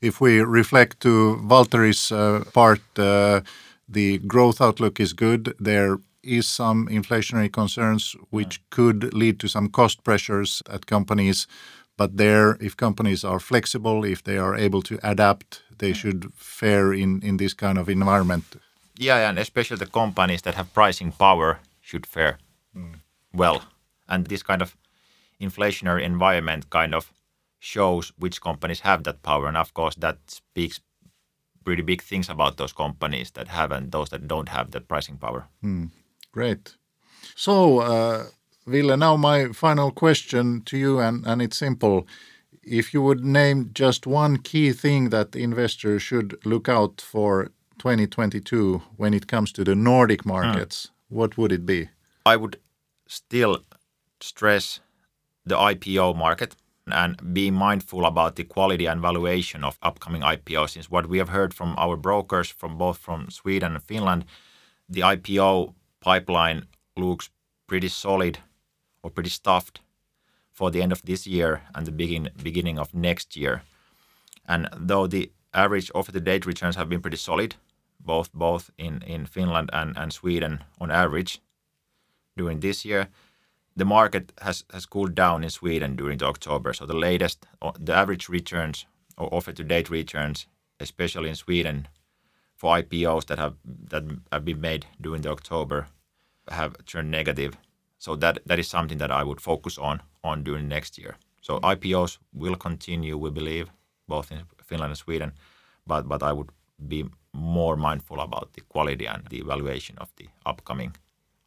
If 0.00 0.20
we 0.20 0.40
reflect 0.40 1.00
to 1.00 1.40
Valtteri's 1.48 2.12
uh, 2.12 2.44
part, 2.52 2.80
uh, 2.98 3.40
the 3.88 4.18
growth 4.18 4.60
outlook 4.60 5.00
is 5.00 5.12
good. 5.12 5.54
There 5.60 5.98
is 6.22 6.46
some 6.46 6.88
inflationary 6.88 7.50
concerns 7.52 8.16
which 8.30 8.60
could 8.70 9.14
lead 9.14 9.38
to 9.40 9.48
some 9.48 9.68
cost 9.68 10.02
pressures 10.04 10.62
at 10.68 10.86
companies. 10.86 11.46
But 11.96 12.16
there, 12.16 12.56
if 12.60 12.76
companies 12.76 13.24
are 13.24 13.38
flexible, 13.38 14.04
if 14.04 14.22
they 14.22 14.36
are 14.36 14.56
able 14.56 14.82
to 14.82 14.98
adapt, 15.02 15.62
they 15.78 15.92
mm. 15.92 15.96
should 15.96 16.32
fare 16.34 16.92
in, 16.92 17.22
in 17.22 17.36
this 17.36 17.54
kind 17.54 17.78
of 17.78 17.88
environment. 17.88 18.56
Yeah, 18.98 19.28
and 19.28 19.38
especially 19.38 19.76
the 19.76 19.86
companies 19.86 20.42
that 20.42 20.54
have 20.54 20.72
pricing 20.74 21.12
power 21.12 21.60
should 21.80 22.06
fare 22.06 22.38
mm. 22.76 22.94
well. 23.32 23.62
And 24.08 24.26
this 24.26 24.42
kind 24.42 24.62
of 24.62 24.76
inflationary 25.40 26.02
environment 26.02 26.70
kind 26.70 26.94
of 26.94 27.12
shows 27.58 28.12
which 28.18 28.40
companies 28.40 28.80
have 28.80 29.04
that 29.04 29.22
power. 29.22 29.46
And 29.46 29.56
of 29.56 29.72
course, 29.72 29.94
that 29.96 30.18
speaks 30.26 30.80
pretty 31.64 31.82
big 31.82 32.02
things 32.02 32.28
about 32.28 32.56
those 32.56 32.72
companies 32.72 33.30
that 33.32 33.48
have 33.48 33.72
and 33.72 33.90
those 33.90 34.10
that 34.10 34.28
don't 34.28 34.48
have 34.48 34.70
that 34.72 34.88
pricing 34.88 35.16
power. 35.16 35.46
Mm. 35.62 35.90
Great. 36.32 36.76
So, 37.34 37.80
uh, 37.80 38.26
Ville, 38.66 38.96
now 38.96 39.16
my 39.16 39.48
final 39.48 39.90
question 39.90 40.62
to 40.62 40.78
you, 40.78 40.98
and, 40.98 41.26
and 41.26 41.42
it's 41.42 41.56
simple. 41.56 42.06
If 42.62 42.94
you 42.94 43.02
would 43.02 43.24
name 43.24 43.70
just 43.74 44.06
one 44.06 44.38
key 44.38 44.72
thing 44.72 45.10
that 45.10 45.36
investors 45.36 46.02
should 46.02 46.38
look 46.46 46.68
out 46.68 47.00
for 47.00 47.50
2022 47.78 48.80
when 48.96 49.12
it 49.12 49.26
comes 49.26 49.52
to 49.52 49.64
the 49.64 49.74
Nordic 49.74 50.22
hmm. 50.22 50.30
markets, 50.30 50.90
what 51.08 51.36
would 51.36 51.52
it 51.52 51.66
be? 51.66 51.90
I 52.24 52.36
would 52.36 52.58
still 53.06 53.58
stress 54.20 54.80
the 55.44 55.56
IPO 55.56 56.16
market 56.16 56.56
and 56.86 57.34
be 57.34 57.50
mindful 57.50 58.06
about 58.06 58.36
the 58.36 58.44
quality 58.44 58.86
and 58.86 59.00
valuation 59.00 59.62
of 59.62 59.78
upcoming 59.82 60.22
IPOs. 60.22 60.70
Since 60.70 60.90
what 60.90 61.06
we 61.06 61.18
have 61.18 61.28
heard 61.28 61.52
from 61.52 61.74
our 61.76 61.96
brokers 61.96 62.48
from 62.48 62.78
both 62.78 62.96
from 62.96 63.30
Sweden 63.30 63.74
and 63.74 63.82
Finland, 63.82 64.24
the 64.88 65.00
IPO 65.02 65.74
pipeline 66.00 66.66
looks 66.96 67.28
pretty 67.66 67.88
solid 67.88 68.38
or 69.04 69.10
pretty 69.10 69.30
stuffed 69.30 69.80
for 70.50 70.70
the 70.70 70.82
end 70.82 70.90
of 70.90 71.02
this 71.02 71.26
year 71.26 71.62
and 71.74 71.86
the 71.86 71.92
begin, 71.92 72.30
beginning 72.42 72.78
of 72.78 72.94
next 72.94 73.36
year. 73.36 73.62
And 74.48 74.68
though 74.74 75.06
the 75.06 75.30
average 75.52 75.90
offer 75.94 76.10
to 76.12 76.20
date 76.20 76.46
returns 76.46 76.76
have 76.76 76.88
been 76.88 77.02
pretty 77.02 77.18
solid, 77.18 77.54
both 78.00 78.32
both 78.32 78.70
in, 78.78 79.02
in 79.02 79.26
Finland 79.26 79.70
and, 79.72 79.96
and 79.96 80.12
Sweden 80.12 80.64
on 80.80 80.90
average 80.90 81.40
during 82.36 82.60
this 82.60 82.84
year, 82.84 83.08
the 83.76 83.84
market 83.84 84.32
has, 84.40 84.64
has 84.72 84.86
cooled 84.86 85.14
down 85.14 85.44
in 85.44 85.50
Sweden 85.50 85.96
during 85.96 86.18
the 86.18 86.26
October. 86.26 86.72
So 86.72 86.86
the 86.86 86.96
latest, 86.96 87.46
uh, 87.60 87.72
the 87.78 87.94
average 87.94 88.28
returns 88.28 88.86
or 89.18 89.32
offer 89.34 89.52
to 89.52 89.64
date 89.64 89.90
returns, 89.90 90.46
especially 90.80 91.28
in 91.28 91.36
Sweden, 91.36 91.88
for 92.56 92.76
IPOs 92.76 93.26
that 93.26 93.38
have 93.38 93.54
that 93.90 94.04
have 94.32 94.44
been 94.44 94.60
made 94.60 94.86
during 95.00 95.22
the 95.22 95.30
October, 95.30 95.88
have 96.48 96.72
turned 96.86 97.10
negative. 97.10 97.56
So 98.04 98.16
that 98.16 98.38
that 98.46 98.58
is 98.58 98.68
something 98.68 98.98
that 98.98 99.10
I 99.10 99.22
would 99.24 99.40
focus 99.40 99.78
on 99.78 100.00
on 100.22 100.44
during 100.44 100.68
next 100.68 100.98
year. 100.98 101.14
So 101.40 101.58
IPOs 101.74 102.18
will 102.32 102.56
continue, 102.56 103.16
we 103.24 103.30
believe, 103.30 103.66
both 104.08 104.32
in 104.32 104.38
Finland 104.68 104.90
and 104.90 104.98
Sweden, 104.98 105.32
but 105.86 106.02
but 106.08 106.22
I 106.22 106.32
would 106.32 106.50
be 106.88 107.04
more 107.32 107.76
mindful 107.76 108.20
about 108.20 108.52
the 108.52 108.62
quality 108.72 109.06
and 109.08 109.22
the 109.30 109.38
evaluation 109.38 109.98
of 109.98 110.08
the 110.16 110.28
upcoming 110.50 110.96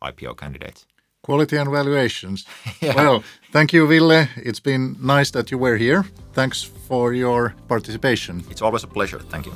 IPO 0.01 0.33
candidates. 0.35 0.85
Quality 1.21 1.57
and 1.57 1.69
valuations. 1.71 2.45
Well, 2.95 3.23
thank 3.51 3.73
you, 3.73 3.87
Ville. 3.87 4.27
It's 4.47 4.63
been 4.63 4.95
nice 5.17 5.31
that 5.31 5.51
you 5.51 5.59
were 5.59 5.77
here. 5.77 6.03
Thanks 6.33 6.63
for 6.87 7.13
your 7.13 7.53
participation. 7.67 8.43
It's 8.49 8.61
always 8.61 8.83
a 8.83 8.87
pleasure. 8.87 9.19
Thank 9.29 9.45
you. 9.45 9.53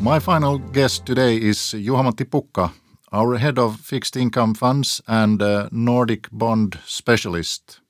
My 0.00 0.20
final 0.20 0.58
guest 0.58 1.06
today 1.06 1.36
is 1.36 1.58
Juha-Matti 1.58 2.24
Pukka, 2.24 2.72
our 3.12 3.36
head 3.36 3.58
of 3.58 3.80
fixed 3.80 4.16
income 4.16 4.54
funds 4.54 5.02
and 5.08 5.42
uh, 5.42 5.68
Nordic 5.72 6.28
bond 6.30 6.78
specialist. 6.86 7.80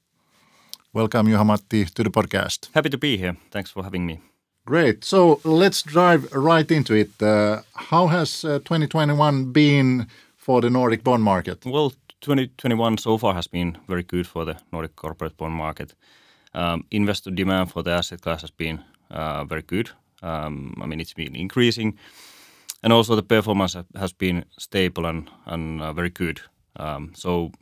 Welcome, 0.94 1.26
Juha-Matti, 1.26 1.84
to 1.84 2.02
the 2.02 2.10
podcast. 2.10 2.68
Happy 2.72 2.88
to 2.88 2.96
be 2.96 3.18
here. 3.18 3.36
Thanks 3.50 3.70
for 3.70 3.84
having 3.84 4.06
me. 4.06 4.20
Great. 4.64 5.04
So 5.04 5.40
let's 5.44 5.82
dive 5.82 6.32
right 6.32 6.70
into 6.70 6.94
it. 6.94 7.22
Uh, 7.22 7.60
how 7.74 8.06
has 8.06 8.42
uh, 8.42 8.58
2021 8.60 9.52
been 9.52 10.06
for 10.36 10.62
the 10.62 10.70
Nordic 10.70 11.04
bond 11.04 11.22
market? 11.22 11.64
Well, 11.66 11.90
2021 12.22 12.98
so 12.98 13.18
far 13.18 13.34
has 13.34 13.46
been 13.46 13.76
very 13.86 14.02
good 14.02 14.26
for 14.26 14.46
the 14.46 14.56
Nordic 14.72 14.96
corporate 14.96 15.36
bond 15.36 15.52
market. 15.54 15.94
Um, 16.54 16.84
investor 16.90 17.30
demand 17.30 17.70
for 17.70 17.82
the 17.82 17.90
asset 17.90 18.22
class 18.22 18.40
has 18.40 18.50
been 18.50 18.82
uh, 19.10 19.44
very 19.44 19.62
good. 19.62 19.90
Um, 20.22 20.74
I 20.82 20.86
mean, 20.86 21.00
it's 21.00 21.14
been 21.14 21.36
increasing, 21.36 21.98
and 22.82 22.92
also 22.92 23.16
the 23.16 23.22
performance 23.22 23.76
has 23.94 24.12
been 24.12 24.44
stable 24.58 25.06
and, 25.06 25.30
and 25.46 25.82
uh, 25.82 25.92
very 25.92 26.10
good. 26.10 26.40
Um, 26.76 27.12
so 27.14 27.52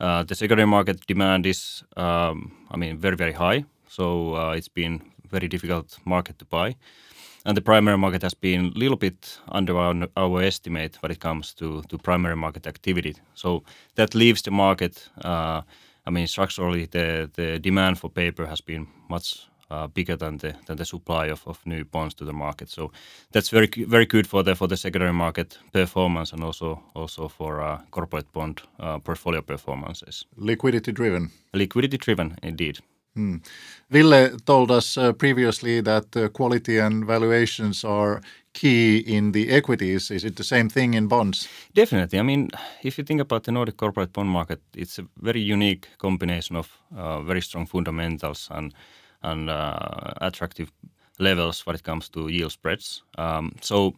uh, 0.00 0.22
the 0.24 0.34
secondary 0.34 0.66
market 0.66 1.06
demand 1.06 1.46
is, 1.46 1.84
um, 1.96 2.52
I 2.70 2.76
mean, 2.76 2.98
very 2.98 3.16
very 3.16 3.32
high. 3.32 3.64
So 3.88 4.34
uh, 4.34 4.56
it's 4.56 4.68
been 4.68 5.00
very 5.30 5.48
difficult 5.48 5.98
market 6.04 6.38
to 6.38 6.44
buy. 6.44 6.76
And 7.44 7.56
the 7.56 7.62
primary 7.62 7.96
market 7.96 8.22
has 8.22 8.34
been 8.34 8.72
a 8.74 8.78
little 8.78 8.96
bit 8.96 9.38
under 9.48 9.76
our, 9.78 10.08
our 10.16 10.42
estimate 10.42 10.98
when 11.00 11.12
it 11.12 11.20
comes 11.20 11.54
to, 11.54 11.82
to 11.88 11.98
primary 11.98 12.36
market 12.36 12.66
activity. 12.66 13.14
So 13.34 13.62
that 13.94 14.14
leaves 14.14 14.42
the 14.42 14.50
market. 14.50 15.08
Uh, 15.24 15.62
I 16.06 16.10
mean, 16.10 16.26
structurally, 16.26 16.86
the, 16.86 17.30
the 17.34 17.60
demand 17.60 17.98
for 17.98 18.10
paper 18.10 18.46
has 18.46 18.60
been 18.60 18.88
much 19.08 19.48
bigger 19.94 20.16
than 20.16 20.38
the 20.38 20.54
than 20.66 20.76
the 20.76 20.84
supply 20.84 21.26
of, 21.32 21.46
of 21.46 21.66
new 21.66 21.84
bonds 21.84 22.14
to 22.14 22.24
the 22.24 22.32
market. 22.32 22.68
So 22.70 22.90
that's 23.32 23.50
very 23.50 23.68
very 23.88 24.06
good 24.06 24.26
for 24.26 24.42
the 24.42 24.54
for 24.54 24.68
the 24.68 24.76
secondary 24.76 25.12
market 25.12 25.58
performance 25.72 26.32
and 26.32 26.44
also 26.44 26.82
also 26.94 27.28
for 27.28 27.60
uh, 27.62 27.78
corporate 27.90 28.32
bond 28.32 28.60
uh, 28.80 28.98
portfolio 28.98 29.42
performances. 29.42 30.26
Liquidity 30.36 30.92
driven. 30.92 31.30
Liquidity 31.52 31.98
driven, 31.98 32.36
indeed. 32.42 32.78
Hmm. 33.16 33.36
Ville 33.90 34.36
told 34.44 34.70
us 34.70 34.98
uh, 34.98 35.12
previously 35.12 35.80
that 35.80 36.16
uh, 36.16 36.28
quality 36.28 36.78
and 36.78 37.06
valuations 37.06 37.84
are 37.84 38.20
key 38.52 38.98
in 38.98 39.32
the 39.32 39.48
equities. 39.50 40.10
Is 40.10 40.24
it 40.24 40.36
the 40.36 40.44
same 40.44 40.68
thing 40.68 40.94
in 40.94 41.08
bonds? 41.08 41.48
Definitely. 41.74 42.18
I 42.18 42.22
mean, 42.22 42.50
if 42.82 42.98
you 42.98 43.04
think 43.04 43.20
about 43.20 43.44
the 43.44 43.52
Nordic 43.52 43.76
corporate 43.78 44.12
bond 44.12 44.28
market, 44.28 44.60
it's 44.74 44.98
a 44.98 45.06
very 45.22 45.40
unique 45.40 45.88
combination 45.98 46.56
of 46.56 46.78
uh, 46.94 47.22
very 47.22 47.40
strong 47.40 47.66
fundamentals 47.66 48.48
and 48.50 48.74
and 49.26 49.50
uh, 49.50 50.12
attractive 50.20 50.70
levels 51.18 51.66
when 51.66 51.76
it 51.76 51.82
comes 51.82 52.08
to 52.10 52.28
yield 52.28 52.52
spreads. 52.52 53.02
Um, 53.18 53.54
so 53.60 53.94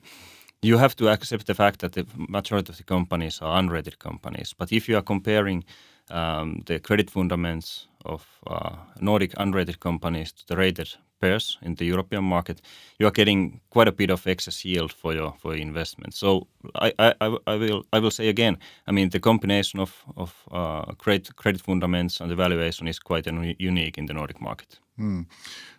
you 0.62 0.78
have 0.78 0.96
to 0.96 1.08
accept 1.08 1.46
the 1.46 1.54
fact 1.54 1.80
that 1.80 1.92
the 1.92 2.06
majority 2.16 2.72
of 2.72 2.76
the 2.76 2.84
companies 2.84 3.40
are 3.42 3.62
unrated 3.62 3.98
companies. 3.98 4.54
But 4.58 4.72
if 4.72 4.88
you 4.88 4.96
are 4.96 5.02
comparing 5.02 5.64
um, 6.10 6.62
the 6.66 6.80
credit 6.80 7.10
fundamentals 7.10 7.88
of 8.04 8.26
uh, 8.46 8.76
Nordic 9.00 9.34
unrated 9.34 9.78
companies 9.78 10.32
to 10.32 10.46
the 10.46 10.56
rated 10.56 10.96
pairs 11.20 11.58
in 11.62 11.74
the 11.74 11.84
European 11.84 12.24
market, 12.24 12.60
you 12.98 13.06
are 13.06 13.12
getting 13.12 13.60
quite 13.70 13.88
a 13.88 13.92
bit 13.92 14.10
of 14.10 14.26
excess 14.26 14.64
yield 14.64 14.92
for 14.92 15.14
your 15.14 15.34
for 15.38 15.54
your 15.54 15.62
investment. 15.62 16.14
So 16.14 16.46
I, 16.74 16.92
I, 16.98 17.14
I 17.46 17.56
will 17.56 17.84
I 17.92 17.98
will 18.00 18.10
say 18.10 18.28
again, 18.28 18.56
I 18.86 18.92
mean 18.92 19.10
the 19.10 19.20
combination 19.20 19.80
of 19.80 20.04
of 20.16 20.34
uh, 20.50 20.94
credit 20.94 21.36
credit 21.36 21.60
fundamentals 21.62 22.20
and 22.20 22.30
the 22.30 22.36
valuation 22.36 22.88
is 22.88 22.98
quite 22.98 23.26
unique 23.58 23.98
in 23.98 24.06
the 24.06 24.14
Nordic 24.14 24.40
market. 24.40 24.80
Hmm. 24.96 25.22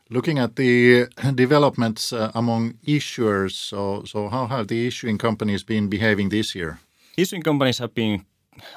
Looking 0.09 0.39
at 0.39 0.55
the 0.55 1.07
developments 1.35 2.13
uh, 2.13 2.31
among 2.33 2.73
issuers, 2.87 3.51
so 3.51 4.03
so 4.05 4.29
how 4.29 4.47
have 4.47 4.67
the 4.67 4.87
issuing 4.87 5.17
companies 5.17 5.63
been 5.63 5.89
behaving 5.89 6.29
this 6.29 6.55
year? 6.55 6.79
Issuing 7.17 7.43
companies 7.43 7.79
have 7.79 7.93
been 7.93 8.25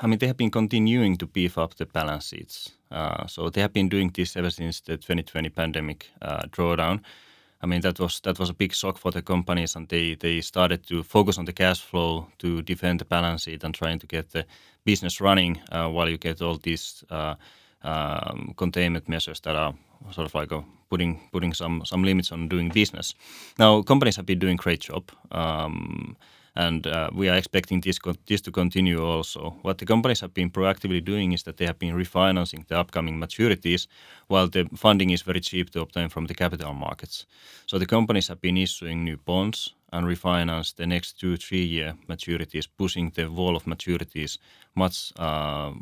I 0.03 0.07
mean, 0.07 0.19
they 0.19 0.27
have 0.27 0.37
been 0.37 0.51
continuing 0.51 1.17
to 1.19 1.27
beef 1.27 1.59
up 1.59 1.75
the 1.75 1.87
balance 1.87 2.29
sheets. 2.29 2.73
Uh, 2.91 3.27
so 3.27 3.51
they 3.51 3.61
have 3.61 3.73
been 3.73 3.89
doing 3.89 4.11
this 4.15 4.37
ever 4.37 4.51
since 4.51 4.81
the 4.81 4.97
2020 4.97 5.49
pandemic 5.51 6.11
uh, 6.21 6.43
drawdown. 6.51 7.01
I 7.63 7.67
mean, 7.67 7.81
that 7.83 8.01
was 8.01 8.21
that 8.21 8.39
was 8.39 8.51
a 8.51 8.55
big 8.55 8.75
shock 8.75 8.99
for 8.99 9.13
the 9.13 9.23
companies, 9.23 9.77
and 9.77 9.89
they 9.89 10.41
started 10.41 10.87
to 10.89 11.03
focus 11.05 11.39
on 11.39 11.45
the 11.45 11.53
cash 11.53 11.81
flow 11.81 12.27
to 12.39 12.61
defend 12.63 12.99
the 12.99 13.05
balance 13.05 13.45
sheet 13.45 13.65
and 13.65 13.73
trying 13.75 14.01
to 14.01 14.07
get 14.07 14.31
the 14.31 14.45
business 14.85 15.21
running 15.21 15.61
uh, 15.71 15.89
while 15.89 16.09
you 16.09 16.19
get 16.19 16.43
all 16.43 16.59
these 16.59 17.05
um, 17.85 18.55
containment 18.57 19.09
measures 19.09 19.41
that 19.41 19.55
are 19.55 19.75
sort 20.11 20.27
of 20.27 20.35
like 20.35 20.51
putting 20.91 21.21
putting 21.33 21.55
some 21.55 21.83
some 21.85 22.03
limits 22.05 22.33
on 22.33 22.49
doing 22.49 22.69
business. 22.75 23.15
Now, 23.59 23.83
companies 23.83 24.17
have 24.17 24.27
been 24.27 24.41
doing 24.41 24.57
great 24.57 24.81
job. 24.81 25.11
And 26.55 26.87
uh, 26.87 27.09
we 27.15 27.29
are 27.31 27.39
expecting 27.39 27.81
this 27.81 27.99
this 28.27 28.43
to 28.43 28.51
continue 28.51 29.03
also. 29.03 29.57
What 29.63 29.79
the 29.79 29.87
companies 29.87 30.21
have 30.21 30.35
been 30.35 30.51
proactively 30.51 31.05
doing 31.05 31.33
is 31.33 31.43
that 31.43 31.57
they 31.57 31.67
have 31.67 31.79
been 31.79 31.97
refinancing 31.97 32.67
the 32.67 32.79
upcoming 32.79 33.19
maturities, 33.19 33.87
while 34.29 34.49
the 34.49 34.69
funding 34.77 35.11
is 35.11 35.23
very 35.23 35.41
cheap 35.41 35.71
to 35.71 35.81
obtain 35.81 36.09
from 36.09 36.27
the 36.27 36.35
capital 36.35 36.75
markets. 36.75 37.27
So 37.67 37.79
the 37.79 37.87
companies 37.87 38.29
have 38.29 38.41
been 38.41 38.57
issuing 38.57 39.05
new 39.05 39.17
bonds 39.17 39.75
and 39.93 40.07
refinance 40.07 40.75
the 40.75 40.87
next 40.87 41.21
two, 41.21 41.37
three 41.37 41.65
year 41.65 41.95
maturities, 42.09 42.67
pushing 42.79 43.11
the 43.15 43.31
wall 43.31 43.57
of 43.57 43.65
maturities 43.65 44.39
much 44.75 45.13
uh, 45.17 45.73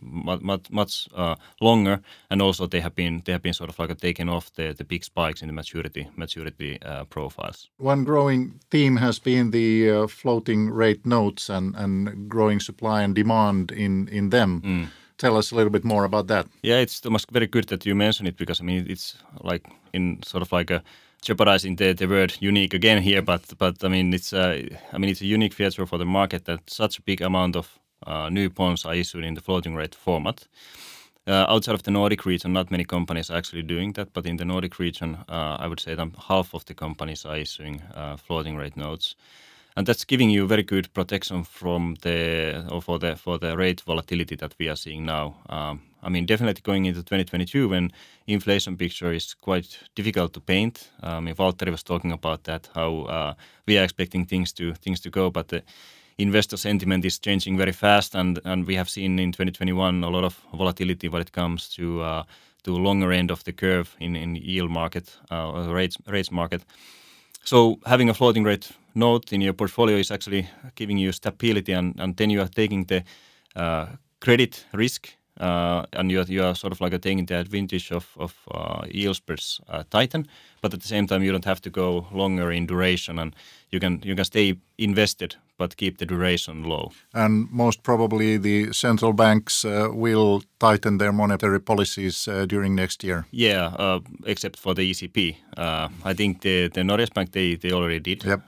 much 0.00 0.70
much 0.70 1.08
uh, 1.14 1.34
longer. 1.60 2.00
And 2.30 2.42
also 2.42 2.66
they 2.66 2.80
have 2.80 2.94
been 2.94 3.22
they 3.24 3.32
have 3.32 3.42
been 3.42 3.54
sort 3.54 3.70
of 3.70 3.78
like 3.78 3.96
taken 3.98 4.28
off 4.28 4.52
the, 4.54 4.72
the 4.72 4.84
big 4.84 5.04
spikes 5.04 5.42
in 5.42 5.48
the 5.48 5.54
maturity 5.54 6.08
maturity 6.16 6.78
uh, 6.82 7.04
profiles. 7.04 7.70
One 7.78 8.04
growing 8.04 8.60
theme 8.70 8.96
has 8.96 9.18
been 9.18 9.50
the 9.50 9.90
uh, 9.90 10.06
floating 10.06 10.70
rate 10.70 11.04
notes 11.04 11.50
and, 11.50 11.76
and 11.76 12.28
growing 12.28 12.60
supply 12.60 13.02
and 13.02 13.14
demand 13.14 13.70
in 13.70 14.08
in 14.08 14.30
them. 14.30 14.60
Mm. 14.62 14.86
Tell 15.22 15.36
us 15.36 15.52
a 15.52 15.54
little 15.54 15.70
bit 15.70 15.84
more 15.84 16.04
about 16.04 16.26
that. 16.26 16.48
Yeah, 16.62 16.80
it's 16.80 17.06
almost 17.06 17.30
very 17.30 17.46
good 17.46 17.68
that 17.68 17.86
you 17.86 17.94
mention 17.94 18.26
it 18.26 18.36
because 18.36 18.60
I 18.60 18.64
mean 18.64 18.86
it's 18.90 19.14
like 19.44 19.62
in 19.92 20.20
sort 20.24 20.42
of 20.42 20.50
like 20.50 20.74
a 20.74 20.82
jeopardizing 21.24 21.76
the, 21.76 21.92
the 21.92 22.06
word 22.06 22.34
unique 22.40 22.74
again 22.74 23.00
here, 23.00 23.22
but 23.22 23.42
but 23.56 23.84
I 23.84 23.88
mean 23.88 24.12
it's 24.12 24.32
a, 24.32 24.68
I 24.92 24.98
mean 24.98 25.10
it's 25.10 25.22
a 25.22 25.34
unique 25.34 25.54
feature 25.54 25.86
for 25.86 25.98
the 25.98 26.04
market 26.04 26.44
that 26.46 26.68
such 26.68 26.98
a 26.98 27.02
big 27.02 27.22
amount 27.22 27.54
of 27.54 27.78
uh, 28.04 28.30
new 28.30 28.50
bonds 28.50 28.84
are 28.84 28.96
issued 28.96 29.24
in 29.24 29.34
the 29.34 29.40
floating 29.40 29.76
rate 29.76 29.94
format. 29.94 30.48
Uh, 31.28 31.46
outside 31.48 31.74
of 31.76 31.82
the 31.84 31.92
Nordic 31.92 32.26
region, 32.26 32.52
not 32.52 32.72
many 32.72 32.84
companies 32.84 33.30
are 33.30 33.38
actually 33.38 33.62
doing 33.62 33.92
that, 33.92 34.12
but 34.12 34.26
in 34.26 34.38
the 34.38 34.44
Nordic 34.44 34.80
region, 34.80 35.18
uh, 35.28 35.56
I 35.64 35.68
would 35.68 35.78
say 35.78 35.94
that 35.94 36.08
half 36.28 36.52
of 36.52 36.64
the 36.64 36.74
companies 36.74 37.24
are 37.24 37.38
issuing 37.38 37.80
uh, 37.94 38.16
floating 38.16 38.56
rate 38.56 38.76
notes, 38.76 39.14
and 39.76 39.86
that's 39.86 40.04
giving 40.04 40.30
you 40.30 40.46
very 40.46 40.62
good 40.62 40.92
protection 40.92 41.44
from 41.44 41.96
the 42.02 42.64
or 42.70 42.82
for 42.82 42.98
the 42.98 43.16
for 43.16 43.38
the 43.38 43.56
rate 43.56 43.80
volatility 43.82 44.36
that 44.36 44.54
we 44.58 44.68
are 44.68 44.76
seeing 44.76 45.04
now. 45.04 45.34
Um, 45.48 45.80
I 46.02 46.08
mean, 46.08 46.26
definitely 46.26 46.62
going 46.62 46.84
into 46.86 47.00
2022 47.02 47.68
when 47.68 47.92
inflation 48.26 48.76
picture 48.76 49.12
is 49.12 49.34
quite 49.34 49.78
difficult 49.94 50.32
to 50.32 50.40
paint. 50.40 50.90
I 51.00 51.20
mean, 51.20 51.34
Valtteri 51.34 51.70
was 51.70 51.84
talking 51.84 52.12
about 52.12 52.44
that, 52.44 52.68
how 52.74 53.02
uh, 53.02 53.34
we 53.66 53.78
are 53.78 53.84
expecting 53.84 54.26
things 54.26 54.52
to 54.54 54.74
things 54.74 55.00
to 55.00 55.10
go, 55.10 55.30
but 55.30 55.48
the 55.48 55.62
investor 56.18 56.56
sentiment 56.56 57.04
is 57.04 57.18
changing 57.18 57.56
very 57.56 57.72
fast, 57.72 58.14
and 58.14 58.40
and 58.44 58.66
we 58.66 58.76
have 58.76 58.90
seen 58.90 59.18
in 59.18 59.32
2021 59.32 60.04
a 60.04 60.10
lot 60.10 60.24
of 60.24 60.40
volatility 60.52 61.08
when 61.08 61.22
it 61.22 61.32
comes 61.32 61.68
to 61.76 62.02
uh, 62.02 62.22
to 62.64 62.76
longer 62.76 63.12
end 63.12 63.30
of 63.30 63.44
the 63.44 63.52
curve 63.52 63.96
in 64.00 64.16
in 64.16 64.36
yield 64.36 64.70
market 64.70 65.18
uh, 65.30 65.66
rates 65.68 65.96
rates 66.06 66.30
market. 66.30 66.62
So 67.44 67.78
having 67.86 68.08
a 68.08 68.14
floating 68.14 68.44
rate 68.44 68.70
note 68.94 69.32
in 69.32 69.40
your 69.40 69.54
portfolio 69.54 69.96
is 69.96 70.10
actually 70.10 70.48
giving 70.74 70.98
you 70.98 71.12
stability, 71.12 71.72
and 71.72 72.00
and 72.00 72.16
then 72.16 72.30
you 72.30 72.40
are 72.40 72.48
taking 72.48 72.86
the 72.86 73.04
uh, 73.56 73.86
credit 74.20 74.66
risk 74.72 75.16
uh, 75.40 75.86
and 75.92 76.10
you 76.10 76.20
are, 76.20 76.24
you 76.24 76.44
are 76.44 76.54
sort 76.54 76.72
of 76.72 76.80
like 76.80 76.92
taking 77.00 77.26
the 77.26 77.38
advantage 77.38 77.90
of, 77.90 78.16
of 78.18 78.34
uh, 78.50 78.86
yield 78.90 79.16
spreads 79.16 79.60
uh, 79.68 79.82
tighten, 79.90 80.26
but 80.60 80.74
at 80.74 80.80
the 80.80 80.88
same 80.88 81.06
time 81.06 81.22
you 81.22 81.32
don't 81.32 81.44
have 81.44 81.60
to 81.62 81.70
go 81.70 82.06
longer 82.12 82.52
in 82.52 82.66
duration, 82.66 83.18
and 83.18 83.34
you 83.70 83.80
can 83.80 84.00
you 84.04 84.14
can 84.14 84.24
stay 84.24 84.54
invested 84.78 85.36
but 85.58 85.76
keep 85.76 85.98
the 85.98 86.06
duration 86.06 86.64
low. 86.64 86.90
And 87.14 87.48
most 87.52 87.82
probably 87.82 88.36
the 88.36 88.72
central 88.72 89.12
banks 89.12 89.64
uh, 89.64 89.88
will 89.92 90.42
tighten 90.58 90.98
their 90.98 91.12
monetary 91.12 91.60
policies 91.60 92.26
uh, 92.28 92.46
during 92.46 92.74
next 92.74 93.04
year. 93.04 93.26
Yeah, 93.30 93.66
uh, 93.78 94.00
except 94.26 94.58
for 94.58 94.74
the 94.74 94.90
ECB. 94.90 95.36
I 96.04 96.14
think 96.14 96.40
the 96.40 96.68
the 96.68 96.82
Norges 96.82 97.10
Bank 97.14 97.30
they 97.30 97.56
they 97.56 97.72
already 97.72 98.00
did. 98.00 98.24
Yep. 98.24 98.40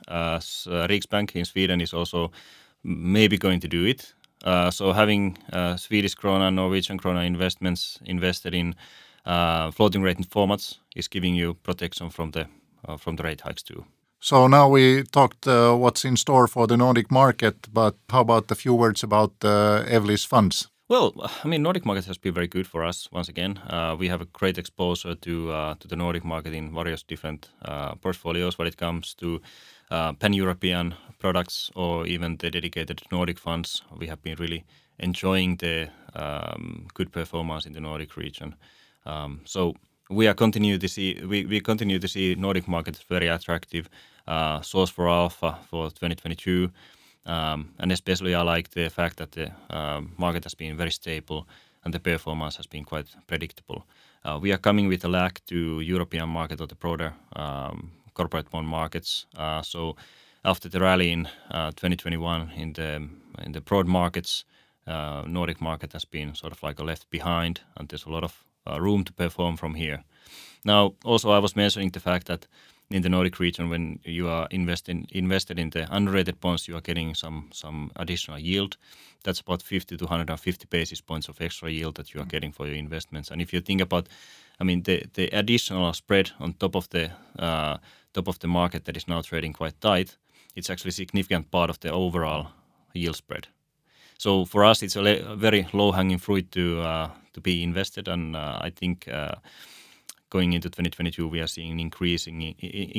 Riksbank 0.89 1.37
in 1.37 1.45
Sweden 1.45 1.81
is 1.81 1.95
also 1.95 2.31
maybe 2.83 3.39
going 3.39 3.61
to 3.61 3.69
do 3.69 3.87
it. 3.87 4.15
Uh, 4.45 4.71
so 4.71 4.93
having 4.93 5.39
uh, 5.53 5.77
Swedish 5.77 6.15
krona, 6.15 6.53
Norwegian 6.53 6.99
krona 6.99 7.27
investments 7.27 7.99
invested 8.05 8.55
in 8.55 8.75
uh, 9.25 9.71
floating 9.71 10.03
rate 10.03 10.19
formats 10.29 10.79
is 10.95 11.09
giving 11.09 11.35
you 11.35 11.55
protection 11.55 12.11
from 12.11 12.31
the 12.33 12.47
from 12.99 13.17
the 13.17 13.23
rate 13.23 13.41
hikes 13.41 13.63
too. 13.63 13.87
So 14.21 14.47
now 14.47 14.69
we 14.69 15.05
talked 15.05 15.47
uh, 15.47 15.75
what's 15.75 16.05
in 16.05 16.17
store 16.17 16.47
for 16.47 16.67
the 16.67 16.77
Nordic 16.77 17.11
market, 17.11 17.67
but 17.73 17.95
how 18.11 18.21
about 18.21 18.51
a 18.51 18.55
few 18.55 18.75
words 18.75 19.03
about 19.03 19.33
uh, 19.43 19.85
Evli's 19.89 20.25
funds? 20.25 20.69
Well, 20.89 21.15
I 21.45 21.49
mean, 21.49 21.63
Nordic 21.63 21.87
market 21.87 22.05
has 22.05 22.19
been 22.19 22.35
very 22.35 22.47
good 22.47 22.67
for 22.67 22.85
us. 22.85 23.09
Once 23.11 23.31
again, 23.31 23.59
uh, 23.71 23.97
we 23.99 24.09
have 24.09 24.21
a 24.21 24.27
great 24.27 24.59
exposure 24.59 25.15
to 25.15 25.77
to 25.79 25.89
the 25.89 25.97
Nordic 25.97 26.25
market 26.25 26.53
in 26.53 26.75
various 26.75 27.03
different 27.03 27.49
portfolios 28.03 28.59
when 28.59 28.69
it 28.69 28.77
comes 28.77 29.15
to 29.15 29.41
pan-European 29.91 30.95
products 31.19 31.71
or 31.75 32.07
even 32.07 32.37
the 32.37 32.51
dedicated 32.51 33.03
Nordic 33.11 33.39
funds, 33.39 33.83
we 33.99 34.07
have 34.07 34.23
been 34.23 34.37
really 34.39 34.65
enjoying 34.99 35.57
the 35.57 35.89
um, 36.15 36.87
good 36.95 37.11
performance 37.13 37.67
in 37.67 37.73
the 37.73 37.81
Nordic 37.81 38.17
region. 38.17 38.55
Um, 39.07 39.41
so 39.45 39.75
we 40.11 40.29
are 40.29 40.35
continue 40.35 40.79
to 40.79 40.89
see 40.89 41.21
we, 41.27 41.47
we 41.47 41.61
continue 41.61 41.99
to 41.99 42.09
see 42.09 42.35
Nordic 42.35 42.69
markets 42.69 43.05
very 43.09 43.29
attractive 43.29 43.89
uh, 44.27 44.61
source 44.61 44.91
for 44.91 45.09
alpha 45.09 45.59
for 45.71 45.89
2022. 45.91 46.71
Um, 47.27 47.71
and 47.79 47.91
especially 47.91 48.35
I 48.35 48.43
like 48.43 48.71
the 48.71 48.91
fact 48.91 49.17
that 49.17 49.33
the 49.33 49.51
uh, 49.71 50.03
market 50.19 50.45
has 50.45 50.55
been 50.55 50.77
very 50.77 50.91
stable 50.91 51.47
and 51.85 51.95
the 51.95 52.01
performance 52.01 52.57
has 52.57 52.67
been 52.67 52.85
quite 52.85 53.07
predictable. 53.27 53.87
Uh, 54.25 54.39
we 54.41 54.53
are 54.53 54.59
coming 54.59 54.89
with 54.89 55.05
a 55.05 55.09
lag 55.09 55.41
to 55.47 55.81
European 55.81 56.29
market 56.29 56.61
or 56.61 56.67
the 56.67 56.75
broader 56.75 57.15
um, 57.37 57.91
corporate 58.15 58.51
bond 58.51 58.69
markets. 58.69 59.27
Uh, 59.37 59.63
so 59.63 59.97
after 60.45 60.69
the 60.69 60.81
rally 60.81 61.11
in 61.11 61.29
uh, 61.51 61.71
2021 61.71 62.51
in 62.57 62.73
the 62.73 63.09
in 63.45 63.53
the 63.53 63.61
broad 63.61 63.87
markets, 63.87 64.45
uh, 64.87 65.23
Nordic 65.27 65.61
market 65.61 65.93
has 65.93 66.05
been 66.05 66.35
sort 66.35 66.53
of 66.53 66.63
like 66.63 66.81
left 66.81 67.11
behind, 67.11 67.61
and 67.77 67.89
there's 67.89 68.07
a 68.07 68.11
lot 68.11 68.25
of 68.25 68.45
room 68.81 69.05
to 69.05 69.13
perform 69.13 69.57
from 69.57 69.75
here. 69.75 70.05
Now, 70.65 70.95
also 71.05 71.31
I 71.31 71.39
was 71.39 71.57
mentioning 71.57 71.91
the 71.91 72.01
fact 72.01 72.27
that 72.27 72.47
in 72.91 73.03
the 73.03 73.09
Nordic 73.09 73.39
region, 73.41 73.69
when 73.71 73.99
you 74.05 74.29
are 74.29 74.47
investing 74.51 75.07
invested 75.11 75.59
in 75.59 75.71
the 75.71 75.87
unrated 75.91 76.41
bonds, 76.41 76.69
you 76.69 76.77
are 76.77 76.83
getting 76.83 77.15
some 77.15 77.49
some 77.53 77.91
additional 77.97 78.39
yield. 78.39 78.77
That's 79.23 79.41
about 79.41 79.63
50 79.63 79.97
to 79.97 80.05
150 80.05 80.67
basis 80.71 81.01
points 81.01 81.29
of 81.29 81.41
extra 81.41 81.71
yield 81.71 81.95
that 81.95 82.13
you 82.13 82.21
are 82.21 82.27
getting 82.27 82.53
for 82.53 82.67
your 82.67 82.77
investments. 82.77 83.31
And 83.31 83.41
if 83.41 83.53
you 83.53 83.61
think 83.61 83.81
about, 83.81 84.09
I 84.61 84.65
mean, 84.65 84.83
the 84.83 85.05
the 85.15 85.29
additional 85.39 85.93
spread 85.93 86.33
on 86.39 86.53
top 86.55 86.77
of 86.77 86.89
the 86.89 87.11
uh, 87.39 87.79
top 88.13 88.29
of 88.29 88.39
the 88.39 88.49
market 88.49 88.85
that 88.85 88.97
is 88.97 89.09
now 89.09 89.23
trading 89.23 89.55
quite 89.55 89.81
tight, 89.81 90.19
it's 90.55 90.71
actually 90.71 90.91
a 90.91 90.93
significant 90.93 91.51
part 91.51 91.71
of 91.71 91.79
the 91.79 91.91
overall 91.91 92.47
yield 92.93 93.17
spread. 93.17 93.49
So 94.19 94.45
for 94.45 94.65
us, 94.65 94.83
it's 94.83 94.97
a, 94.97 95.03
le- 95.03 95.37
very 95.37 95.67
low-hanging 95.73 96.19
fruit 96.19 96.51
to 96.53 96.81
uh, 96.81 97.09
to 97.33 97.41
be 97.41 97.63
invested, 97.63 98.09
and 98.09 98.37
uh, 98.37 98.59
I 98.67 98.71
think 98.71 99.09
uh, 99.09 99.35
going 100.35 100.53
into 100.53 100.69
2022, 100.69 101.29
we 101.29 101.41
are 101.41 101.47
seeing 101.47 101.79
increasing 101.79 102.43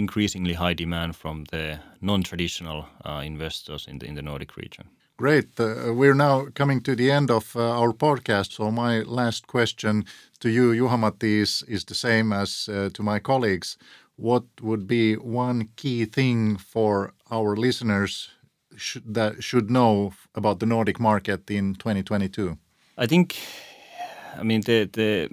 increasingly 0.03 0.53
high 0.53 0.73
demand 0.73 1.15
from 1.15 1.43
the 1.51 1.79
non-traditional 1.99 2.85
uh, 3.03 3.21
investors 3.25 3.87
in 3.87 3.99
the 3.99 4.05
in 4.05 4.15
the 4.15 4.21
Nordic 4.21 4.55
region. 4.57 4.85
Great. 5.17 5.59
Uh, 5.59 5.93
we're 5.93 6.15
now 6.27 6.47
coming 6.55 6.83
to 6.83 6.95
the 6.95 7.11
end 7.11 7.29
of 7.31 7.55
uh, 7.55 7.81
our 7.81 7.93
podcast. 7.93 8.51
So 8.51 8.71
my 8.71 9.03
last 9.03 9.47
question 9.47 10.03
to 10.39 10.49
you, 10.49 10.73
Juha-Matti, 10.73 11.41
is, 11.41 11.63
is 11.67 11.85
the 11.85 11.95
same 11.95 12.33
as 12.33 12.65
to 12.93 13.03
my 13.03 13.19
colleagues 13.19 13.77
what 14.17 14.43
would 14.61 14.87
be 14.87 15.15
one 15.15 15.69
key 15.75 16.05
thing 16.05 16.57
for 16.57 17.13
our 17.31 17.55
listeners 17.55 18.29
that 19.05 19.43
should 19.43 19.69
know 19.69 20.13
about 20.33 20.59
the 20.59 20.65
Nordic 20.65 20.99
market 20.99 21.51
in 21.51 21.75
2022? 21.75 22.57
I 22.97 23.07
think, 23.07 23.35
I 24.39 24.43
mean, 24.43 24.61
the, 24.61 24.89
the 24.91 25.29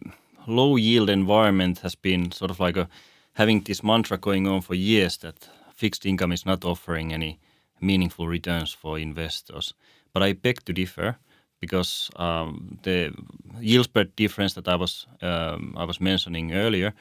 low 0.46 0.76
yield 0.76 1.10
environment 1.10 1.80
has 1.80 1.94
been 1.94 2.32
sort 2.32 2.50
of 2.50 2.60
like 2.60 2.76
a, 2.76 2.88
having 3.34 3.62
this 3.62 3.82
mantra 3.82 4.18
going 4.18 4.46
on 4.46 4.60
for 4.60 4.74
years 4.74 5.16
that 5.18 5.48
fixed 5.74 6.06
income 6.06 6.32
is 6.32 6.46
not 6.46 6.64
offering 6.64 7.12
any 7.12 7.38
meaningful 7.80 8.28
returns 8.28 8.72
for 8.72 8.98
investors. 8.98 9.74
But 10.12 10.22
I 10.22 10.32
beg 10.34 10.64
to 10.64 10.72
differ 10.72 11.16
because 11.60 12.10
um, 12.16 12.78
the 12.82 13.12
yield 13.60 13.84
spread 13.84 14.14
difference 14.16 14.54
that 14.54 14.68
I 14.68 14.76
was 14.76 15.06
um, 15.22 15.74
I 15.76 15.84
was 15.84 16.00
mentioning 16.00 16.52
earlier 16.52 16.92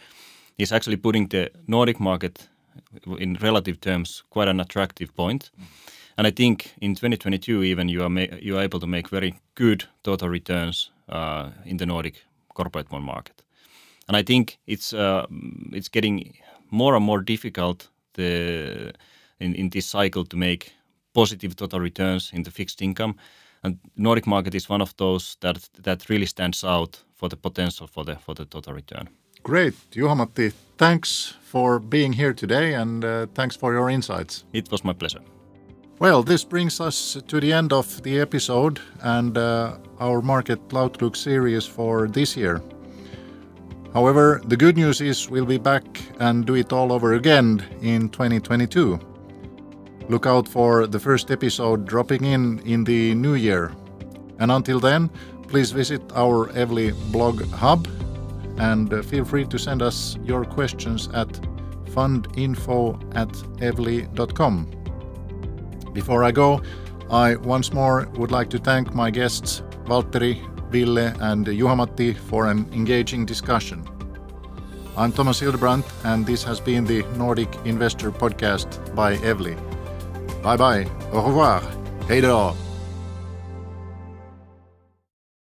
is 0.58 0.72
actually 0.72 0.98
putting 0.98 1.30
the 1.30 1.50
Nordic 1.68 2.00
market 2.00 2.50
in 3.20 3.38
relative 3.42 3.80
terms 3.80 4.24
quite 4.30 4.48
an 4.48 4.60
attractive 4.60 5.14
point. 5.16 5.52
And 6.18 6.28
I 6.28 6.32
think 6.32 6.74
in 6.82 6.96
2022 6.96 7.64
even 7.64 7.90
you 7.90 8.04
are 8.04 8.10
you 8.42 8.58
are 8.58 8.64
able 8.64 8.80
to 8.80 8.88
make 8.88 9.10
very 9.10 9.34
good 9.56 9.86
total 10.04 10.30
returns 10.30 10.92
uh, 11.10 11.50
in 11.66 11.78
the 11.78 11.86
Nordic 11.86 12.26
corporate 12.54 12.90
bond 12.90 13.06
market. 13.06 13.44
And 14.08 14.18
I 14.18 14.24
think 14.24 14.60
it's 14.68 14.94
uh, 14.94 15.26
it's 15.72 15.90
getting 15.90 16.34
more 16.70 16.96
and 16.96 17.06
more 17.06 17.22
difficult 17.22 17.90
the, 18.14 18.94
in, 19.40 19.56
in 19.56 19.70
this 19.70 19.86
cycle 19.86 20.26
to 20.26 20.38
make 20.38 20.74
positive 21.14 21.56
total 21.56 21.80
returns 21.80 22.32
in 22.34 22.44
the 22.44 22.52
fixed 22.52 22.82
income. 22.82 23.16
And 23.64 23.80
Nordic 23.96 24.26
market 24.28 24.56
is 24.56 24.70
one 24.70 24.82
of 24.82 24.96
those 24.98 25.38
that 25.40 25.70
that 25.84 26.10
really 26.10 26.26
stands 26.26 26.64
out 26.64 27.04
for 27.16 27.30
the 27.30 27.38
potential 27.38 27.88
for 27.88 28.04
the 28.04 28.16
for 28.16 28.36
the 28.36 28.46
total 28.46 28.74
return. 28.74 29.10
Great. 29.44 29.74
Juha-Matti, 29.92 30.52
thanks 30.78 31.36
for 31.42 31.80
being 31.80 32.14
here 32.14 32.34
today 32.34 32.76
and 32.76 33.04
uh, 33.04 33.26
thanks 33.34 33.56
for 33.56 33.74
your 33.74 33.90
insights. 33.90 34.46
It 34.54 34.72
was 34.72 34.84
my 34.84 34.94
pleasure. 34.94 35.22
Well, 36.02 36.24
this 36.24 36.44
brings 36.44 36.82
us 36.82 37.22
to 37.28 37.40
the 37.40 37.54
end 37.54 37.72
of 37.72 38.02
the 38.02 38.20
episode 38.20 38.80
and 39.02 39.38
uh, 39.38 39.78
our 40.00 40.24
market 40.24 40.60
outlook 40.74 41.16
series 41.16 41.68
for 41.68 42.08
this 42.08 42.36
year. 42.36 42.60
However, 43.94 44.42
the 44.44 44.58
good 44.58 44.78
news 44.78 45.00
is 45.00 45.30
we'll 45.30 45.46
be 45.46 45.60
back 45.60 45.86
and 46.20 46.44
do 46.44 46.56
it 46.56 46.74
all 46.74 46.92
over 46.92 47.14
again 47.14 47.64
in 47.84 48.10
2022. 48.10 49.00
Look 50.10 50.26
out 50.26 50.48
for 50.48 50.88
the 50.88 51.00
first 51.00 51.30
episode 51.30 51.86
dropping 51.86 52.26
in 52.26 52.58
in 52.66 52.84
the 52.84 53.14
new 53.14 53.36
year. 53.36 53.72
And 54.40 54.52
until 54.52 54.80
then, 54.80 55.08
please 55.50 55.70
visit 55.70 56.02
our 56.16 56.48
Evli 56.54 56.96
blog 57.12 57.44
hub 57.52 57.88
and 58.58 58.92
uh, 58.92 59.04
feel 59.04 59.24
free 59.24 59.46
to 59.46 59.60
send 59.60 59.84
us 59.84 60.18
your 60.24 60.46
questions 60.46 61.10
at 61.14 61.30
fundinfo 61.94 62.98
at 63.14 63.30
evli.com. 63.62 64.81
Before 65.94 66.24
I 66.24 66.32
go, 66.32 66.62
I 67.10 67.36
once 67.36 67.74
more 67.74 68.08
would 68.16 68.32
like 68.32 68.50
to 68.52 68.58
thank 68.58 68.94
my 68.94 69.12
guests 69.12 69.64
Valtteri, 69.86 70.40
Ville, 70.72 71.14
and 71.20 71.46
Juha-Matti 71.46 72.14
for 72.14 72.48
an 72.48 72.66
engaging 72.72 73.26
discussion. 73.26 73.84
I'm 74.98 75.12
Tomas 75.12 75.40
Hildebrandt, 75.40 75.86
and 76.04 76.26
this 76.26 76.44
has 76.44 76.60
been 76.60 76.86
the 76.86 77.04
Nordic 77.18 77.50
Investor 77.66 78.12
Podcast 78.12 78.96
by 78.96 79.18
Evli. 79.18 79.56
Bye 80.42 80.58
bye, 80.58 80.88
au 81.12 81.22
revoir, 81.22 81.62
hej 82.08 82.22
då! 82.22 82.71